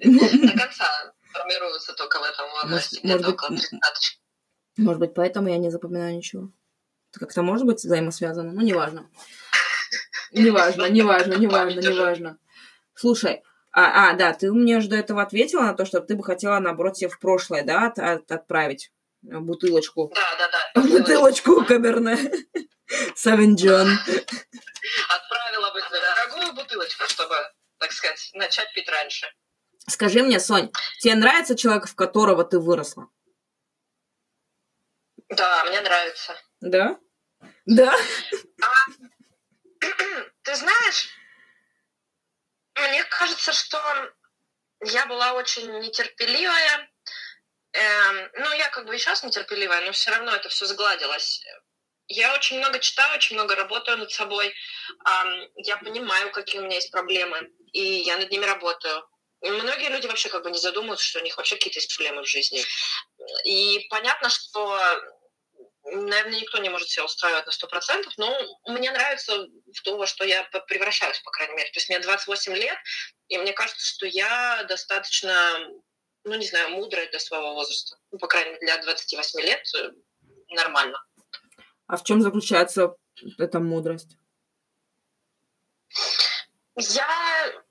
[0.00, 4.20] До конца формируются только в этом возрасте, где-то около 30
[4.76, 6.50] Может быть, поэтому я не запоминаю ничего.
[7.12, 8.52] Это как-то может быть взаимосвязано?
[8.52, 9.08] Ну, неважно.
[10.30, 12.38] Неважно, неважно, неважно, неважно.
[12.94, 13.42] Слушай,
[13.78, 16.58] а, а, да, ты мне же до этого ответила на то, что ты бы хотела,
[16.60, 20.10] наоборот, себе в прошлое, да, от, от, отправить бутылочку.
[20.14, 20.80] Да, да, да.
[20.98, 22.16] Бутылочку Каберне.
[23.14, 23.88] Савинджон.
[25.10, 27.34] Отправила бы дорогую бутылочку, чтобы,
[27.78, 29.26] так сказать, начать пить раньше.
[29.86, 33.10] Скажи мне, Сонь, тебе нравится человек, в которого ты выросла?
[35.28, 36.34] Да, мне нравится.
[36.62, 36.98] Да?
[37.66, 37.94] Да?
[38.62, 38.92] А,
[40.42, 41.10] ты знаешь,
[43.46, 43.80] кажется, что
[44.84, 46.90] я была очень нетерпеливая.
[47.72, 51.44] Эм, ну, я как бы и сейчас нетерпеливая, но все равно это все сгладилось.
[52.08, 54.46] Я очень много читаю, очень много работаю над собой.
[54.48, 59.06] Эм, я понимаю, какие у меня есть проблемы, и я над ними работаю.
[59.42, 62.22] И многие люди вообще как бы не задумываются, что у них вообще какие-то есть проблемы
[62.22, 62.64] в жизни.
[63.44, 64.80] И понятно, что
[65.92, 70.06] наверное, никто не может себя устраивать на сто процентов, но мне нравится в то, во
[70.06, 71.70] что я превращаюсь, по крайней мере.
[71.70, 72.78] То есть мне 28 лет,
[73.28, 75.58] и мне кажется, что я достаточно,
[76.24, 77.96] ну, не знаю, мудрая для своего возраста.
[78.10, 79.90] Ну, по крайней мере, для 28 лет э,
[80.48, 81.02] нормально.
[81.86, 82.96] А в чем заключается
[83.38, 84.16] эта мудрость?
[86.76, 87.64] Я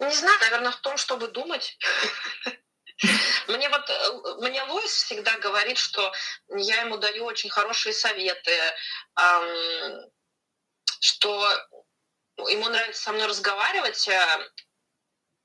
[0.00, 1.78] не знаю, наверное, в том, чтобы думать.
[3.48, 6.12] Мне вот, э, мне Луис всегда говорит, что
[6.48, 8.52] я ему даю очень хорошие советы,
[11.00, 11.66] что
[12.46, 14.50] ему нравится со мной разговаривать, э,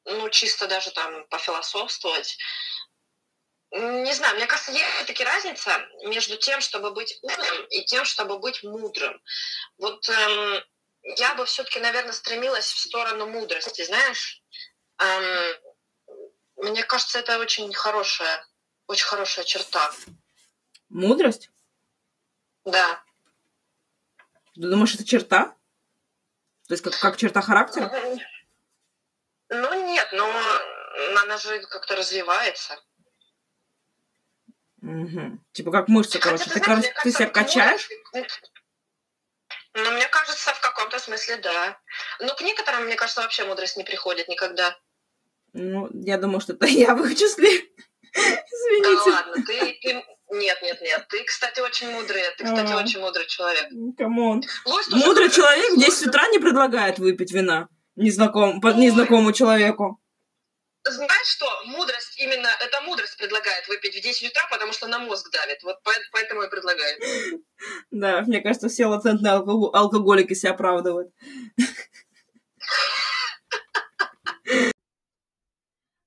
[0.06, 2.38] ну, чисто даже там пофилософствовать.
[3.72, 8.38] Не знаю, мне кажется, есть все-таки разница между тем, чтобы быть умным и тем, чтобы
[8.38, 9.20] быть мудрым.
[9.80, 10.64] Вот эм,
[11.18, 14.43] я бы все-таки, наверное, стремилась в сторону мудрости, знаешь.
[14.99, 15.56] Эм,
[16.64, 18.45] мне кажется, это очень хорошая,
[18.88, 19.91] очень хорошая черта.
[20.89, 21.49] Мудрость?
[22.66, 23.03] Да.
[24.55, 25.55] Ты думаешь, это черта?
[26.68, 27.91] То есть как, как черта характера?
[29.49, 30.32] Ну, нет, но
[31.22, 32.80] она же как-то развивается.
[34.82, 35.39] Угу.
[35.53, 36.49] Типа как мышцы, короче.
[36.49, 37.89] Ты, короче, ты себя качаешь?
[39.74, 41.80] Ну, мне кажется, в каком-то смысле, да.
[42.20, 44.78] Но к некоторым, мне кажется, вообще мудрость не приходит никогда.
[45.54, 47.49] Ну, я думаю, что это я в их числе.
[48.14, 49.10] Извините.
[49.10, 50.06] Да ладно, ты, ты...
[50.32, 51.06] Нет, нет, нет.
[51.10, 52.22] Ты, кстати, очень мудрый.
[52.38, 52.78] Ты, кстати, а.
[52.78, 53.68] очень мудрый человек.
[53.97, 54.43] Come on.
[54.91, 58.60] Мудрый человек в 10 утра не предлагает выпить вина незнаком...
[58.76, 59.99] незнакомому человеку
[60.91, 65.32] знаешь что, мудрость, именно эта мудрость предлагает выпить в 10 утра, потому что на мозг
[65.32, 65.64] давит.
[65.64, 65.78] Вот
[66.12, 67.01] поэтому и предлагает.
[67.91, 71.10] Да, мне кажется, все латентные алкоголики себя оправдывают.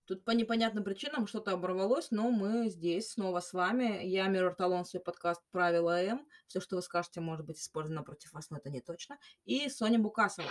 [0.06, 4.06] Тут по непонятным причинам что-то оборвалось, но мы здесь снова с вами.
[4.06, 6.24] Я Мирор Талон, свой подкаст «Правила М».
[6.46, 9.18] Все, что вы скажете, может быть использовано против вас, но это не точно.
[9.44, 10.48] И Соня Букасова.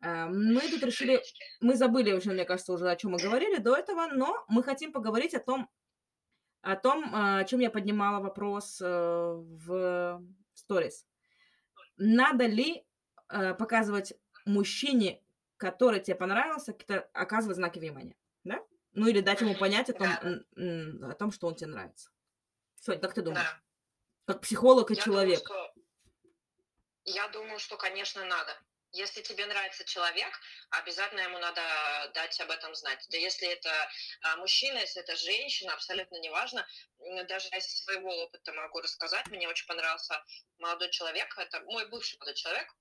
[0.00, 1.22] Э, мы тут решили,
[1.60, 4.90] мы забыли уже, мне кажется, уже о чем мы говорили до этого, но мы хотим
[4.90, 5.68] поговорить о том,
[6.62, 10.22] о том, о чем я поднимала вопрос э, в
[10.54, 11.06] сторис.
[11.98, 12.86] Надо ли
[13.28, 14.14] э, показывать
[14.46, 15.20] мужчине,
[15.58, 16.74] который тебе понравился,
[17.12, 18.17] оказывать знаки внимания?
[18.92, 22.10] Ну или дать ему понять о том, о том, что он тебе нравится.
[22.80, 23.46] Соня, как ты думаешь?
[23.46, 23.62] Да.
[24.32, 25.42] Как психолог и я человек.
[25.46, 25.82] Думаю, что...
[27.04, 28.56] Я думаю, что, конечно, надо.
[28.92, 30.32] Если тебе нравится человек,
[30.70, 31.60] обязательно ему надо
[32.14, 33.06] дать об этом знать.
[33.10, 33.70] Да если это
[34.22, 36.66] а, мужчина, если это женщина, абсолютно неважно.
[37.28, 39.26] Даже из своего опыта могу рассказать.
[39.28, 40.22] Мне очень понравился
[40.58, 41.36] молодой человек.
[41.36, 42.74] Это мой бывший молодой человек.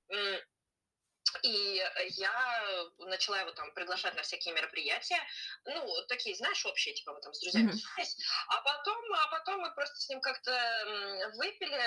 [1.43, 5.19] И я начала его там приглашать на всякие мероприятия,
[5.65, 8.05] ну, такие, знаешь, общие, типа мы там с друзьями mm-hmm.
[8.49, 10.51] а потом, а потом мы просто с ним как-то
[11.35, 11.81] выпили,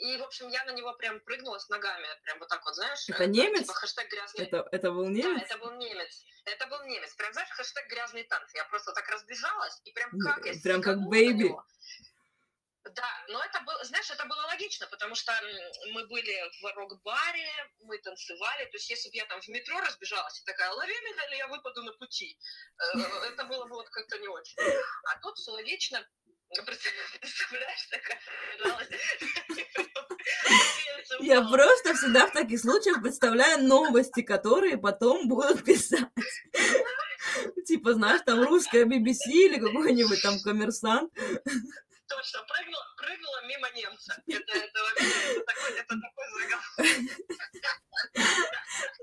[0.00, 3.08] и, в общем, я на него прям прыгнула с ногами, прям вот так вот, знаешь.
[3.08, 3.62] Это немец?
[3.62, 4.44] Типа хэштег грязный.
[4.44, 5.40] Это, это был немец?
[5.40, 6.24] Да, это был немец.
[6.44, 7.14] Это был немец.
[7.14, 8.56] Прям, знаешь, хэштег грязный танцы.
[8.56, 11.54] Я просто так разбежалась, и прям как я Прям как Baby.
[12.94, 15.32] Да, но это было, знаешь, это было логично, потому что
[15.92, 20.40] мы были в рок-баре, мы танцевали, то есть если бы я там в метро разбежалась
[20.40, 22.38] и такая, лови меня, или я выпаду на пути,
[22.78, 22.98] э,
[23.32, 24.56] это было бы вот как-то не очень.
[25.04, 26.06] А тут все логично,
[26.64, 28.20] представляешь, такая
[31.20, 36.08] Я просто всегда в таких случаях представляю новости, которые потом будут писать.
[37.66, 41.12] Типа, знаешь, там русская BBC или какой-нибудь там коммерсант
[42.08, 44.22] точно, прыгнула, прыгнула мимо немца.
[44.26, 46.68] Это, это вообще такой, это такой заголовок.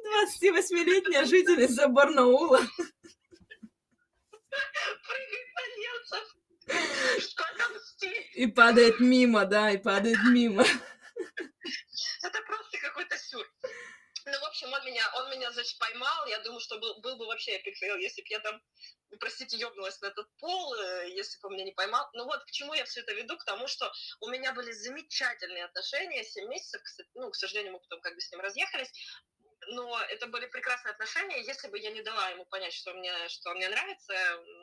[0.06, 2.60] 28-летняя жительница Барнаула.
[5.08, 6.36] Прыгает на немцев.
[8.36, 10.64] И падает мимо, да, и падает мимо.
[12.24, 13.45] Это просто какой-то сюр.
[14.28, 16.26] Ну, в общем, он меня, он меня, значит, поймал.
[16.26, 18.59] Я думаю, что был, был бы вообще epic fail, если бы я там,
[19.19, 22.09] простите, ёбнулась на этот пол, э, если бы он меня не поймал.
[22.13, 23.38] Ну вот, к чему я все это веду?
[23.38, 26.82] К тому, что у меня были замечательные отношения, 7 месяцев,
[27.13, 28.91] ну, к сожалению, мы потом как бы с ним разъехались,
[29.67, 31.43] но это были прекрасные отношения.
[31.43, 34.15] Если бы я не дала ему понять, что мне, что мне нравится,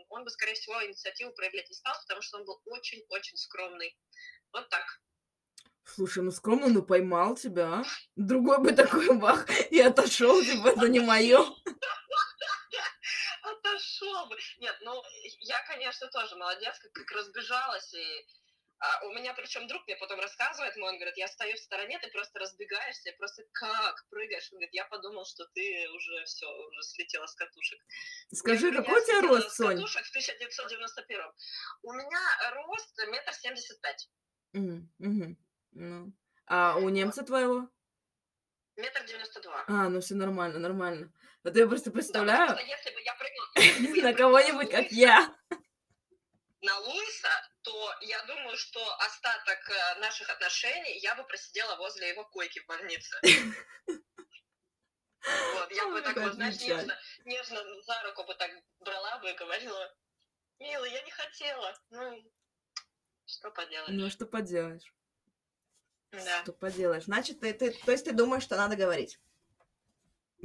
[0.09, 3.97] он бы, скорее всего, инициативу проявлять не стал, потому что он был очень-очень скромный.
[4.53, 4.85] Вот так.
[5.85, 7.85] Слушай, ну скромно, ну поймал тебя, а?
[8.17, 11.39] Другой бы такой бах и отошел, типа, это не мое.
[13.43, 14.37] Отошел бы.
[14.59, 15.03] Нет, ну,
[15.41, 18.27] я, конечно, тоже молодец, как, как разбежалась, и
[18.83, 22.01] а у меня причем друг мне потом рассказывает, мой, он говорит, я стою в стороне,
[22.01, 24.49] ты просто разбегаешься, и просто как прыгаешь.
[24.51, 27.79] Он говорит, я подумал, что ты уже все, уже слетела с катушек.
[28.35, 29.77] Скажи, я, какой у тебя рост, Сонь?
[29.77, 31.21] катушек в 1991.
[31.83, 32.21] У меня
[32.55, 34.11] рост метр семьдесят пять.
[35.73, 36.13] Ну.
[36.47, 37.69] А у немца твоего?
[38.77, 39.65] Метр девяносто два.
[39.69, 41.13] А, ну все нормально, нормально.
[41.45, 42.49] Вот я просто представляю...
[42.49, 44.03] Да, если бы я прыгнула...
[44.03, 45.35] На кого-нибудь, как я.
[46.61, 52.25] На Луиса, то я думаю, что остаток э, наших отношений я бы просидела возле его
[52.25, 53.21] койки в больнице.
[55.55, 58.51] Вот, я бы так вот, знаешь, нежно, нежно за руку бы так
[58.81, 59.97] брала бы и говорила,
[60.59, 61.77] милый, я не хотела.
[61.91, 62.33] Ну,
[63.27, 63.91] что поделаешь?
[63.91, 64.93] Ну, что поделаешь?
[66.13, 66.43] Да.
[66.43, 67.05] Что поделаешь?
[67.05, 69.19] Значит, ты, ты, то есть ты думаешь, что надо говорить?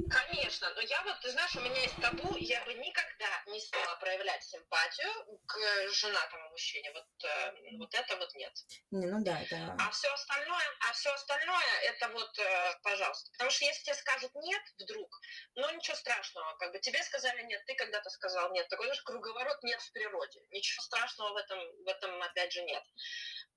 [0.10, 3.95] Конечно, но я вот, ты знаешь, у меня есть табу, я бы никогда не стала
[3.95, 5.10] проявлять симпатию
[5.48, 5.58] к
[5.91, 6.91] женатому мужчине.
[6.93, 8.54] Вот, э, вот это вот нет.
[8.91, 9.76] Не, ну да, это...
[9.80, 13.32] А все остальное, а все остальное, это вот, э, пожалуйста.
[13.32, 15.20] Потому что если тебе скажут нет вдруг,
[15.56, 16.56] ну ничего страшного.
[16.58, 18.70] Как бы тебе сказали нет, ты когда-то сказал нет.
[18.70, 20.41] Такой наш круговорот нет в природе.
[20.52, 22.84] Ничего страшного в этом, в этом опять же нет.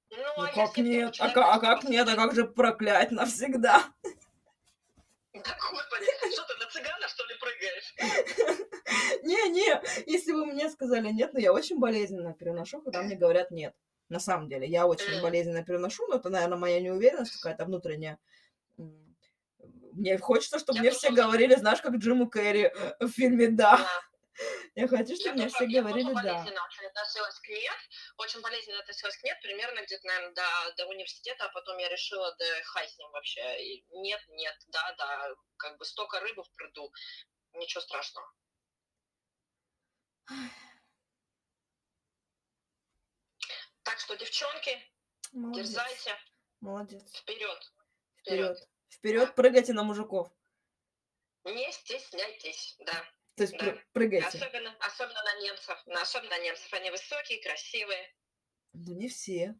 [0.09, 1.17] Ну, ну а как нет?
[1.21, 2.09] А, а как нет?
[2.09, 3.85] А как же проклять навсегда?
[5.33, 7.95] Да, господи, что ты на цыгана, что ли, прыгаешь?
[9.23, 13.75] Не-не, если бы мне сказали нет, но я очень болезненно переношу, когда мне говорят нет.
[14.09, 15.23] На самом деле, я очень М.
[15.23, 18.19] болезненно переношу, но это, наверное, моя неуверенность какая-то внутренняя.
[19.93, 23.87] Мне хочется, чтобы мне все говорили, знаешь, как Джиму Керри в фильме «Да».
[24.75, 26.15] Я хочу, чтобы мне все говорили «Да».
[26.15, 27.77] болезненно очень относилась к нет,
[28.17, 32.35] очень болезненно относилась к нет, примерно где-то, наверное, до, до университета, а потом я решила,
[32.37, 36.51] да хай с ним вообще, и нет, нет, да, да, как бы столько рыбы в
[36.53, 36.93] пруду,
[37.55, 38.33] ничего страшного.
[43.83, 44.79] Так что, девчонки,
[45.33, 45.67] Молодец.
[45.67, 46.17] дерзайте,
[46.61, 47.17] Молодец.
[47.17, 47.73] Вперед.
[48.21, 48.59] вперед.
[48.89, 50.31] Вперед, прыгайте на мужиков.
[51.45, 53.05] Не стесняйтесь, да.
[53.37, 53.67] То есть Да.
[53.67, 54.27] пры- прыгайте.
[54.39, 55.83] Особенно, особенно на немцев.
[56.03, 56.73] Особенно на немцев.
[56.75, 58.15] Они высокие, красивые.
[58.73, 59.55] Ну, не все.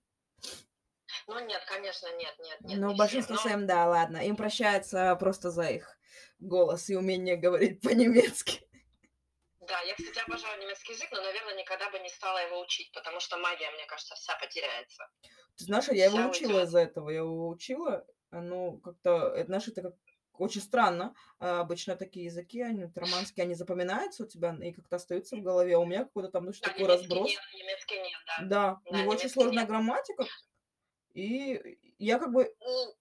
[1.27, 2.79] Ну нет, конечно, нет, нет, нет.
[2.79, 2.99] Ну, не все.
[2.99, 4.19] большинство Но- своим, да, ладно.
[4.19, 5.97] Им прощается просто за их
[6.39, 8.61] голос и умение говорить по-немецки.
[9.61, 13.21] Да, я, кстати, обожаю немецкий язык, но, наверное, никогда бы не стала его учить, потому
[13.21, 15.05] что магия, мне кажется, вся потеряется.
[15.57, 16.65] Ты знаешь, я его Вся учила уйдет.
[16.67, 17.11] из-за этого.
[17.11, 18.07] Я его учила.
[18.33, 19.95] Ну, как-то, это, знаешь, это как
[20.45, 21.15] очень странно.
[21.39, 25.77] А, Обычно такие языки, они романские, они запоминаются у тебя и как-то остаются в голове.
[25.77, 27.29] А у меня какой-то там, ну, Да, такой разброс.
[27.29, 28.39] нет, немецкий нет, да.
[28.43, 29.69] Да, у Да, него очень сложная нет.
[29.69, 30.25] грамматика.
[31.15, 32.55] И я как бы...
[32.61, 32.95] Ну,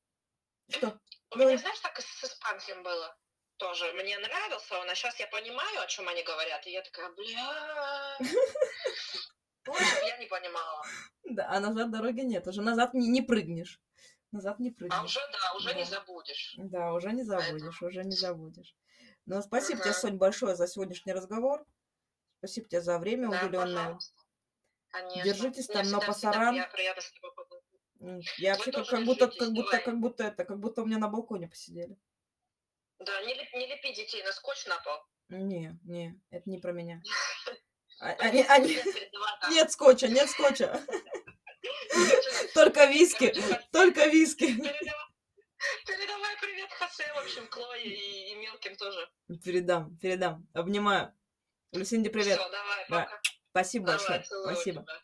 [0.70, 1.00] Что?
[1.32, 3.16] У меня, знаешь, так и с испанским было
[3.58, 3.92] тоже.
[3.94, 8.18] Мне нравился он, а сейчас я понимаю, о чем они говорят, и я такая, бля...
[9.66, 9.74] Бы
[10.08, 10.84] я не понимала.
[11.24, 12.48] Да, а назад дороги нет.
[12.48, 13.80] Уже назад не, не прыгнешь.
[14.32, 15.04] Назад не А прыгнешь.
[15.04, 15.90] уже, да, уже не Да.
[15.90, 16.56] забудешь.
[16.58, 18.76] Да, уже не забудешь, уже не забудешь.
[19.26, 20.00] Ну, спасибо тебе, Ага.
[20.00, 21.66] Сонь, большое за сегодняшний разговор.
[22.40, 23.76] Спасибо тебе за время Да, уделенное.
[23.84, 24.22] пожалуйста.
[24.92, 25.24] Конечно.
[25.24, 26.56] Держитесь там, но всегда- всегда пасаран.
[28.38, 29.84] Я вообще как, как будто, как будто, давай.
[29.84, 31.98] как будто это, как будто у меня на балконе посидели.
[33.00, 34.94] Да, не, не лепи детей на скотч на пол.
[35.30, 37.02] Не, не, это не про меня.
[38.02, 38.78] А- Они, они...
[39.42, 39.52] Там.
[39.52, 40.82] Нет скотча, нет скотча.
[42.54, 43.34] Только виски,
[43.72, 44.46] только виски.
[45.86, 49.10] Передавай, привет Хосе, в общем, Клое и, и мелким тоже.
[49.44, 50.48] Передам, передам.
[50.54, 51.14] Обнимаю.
[51.74, 52.40] Люсинди, привет.
[52.40, 53.00] Все, давай, Да.
[53.06, 53.22] пока.
[53.52, 54.44] Спасибо Давай, большое.
[54.44, 54.82] Спасибо.
[54.84, 55.02] тебя.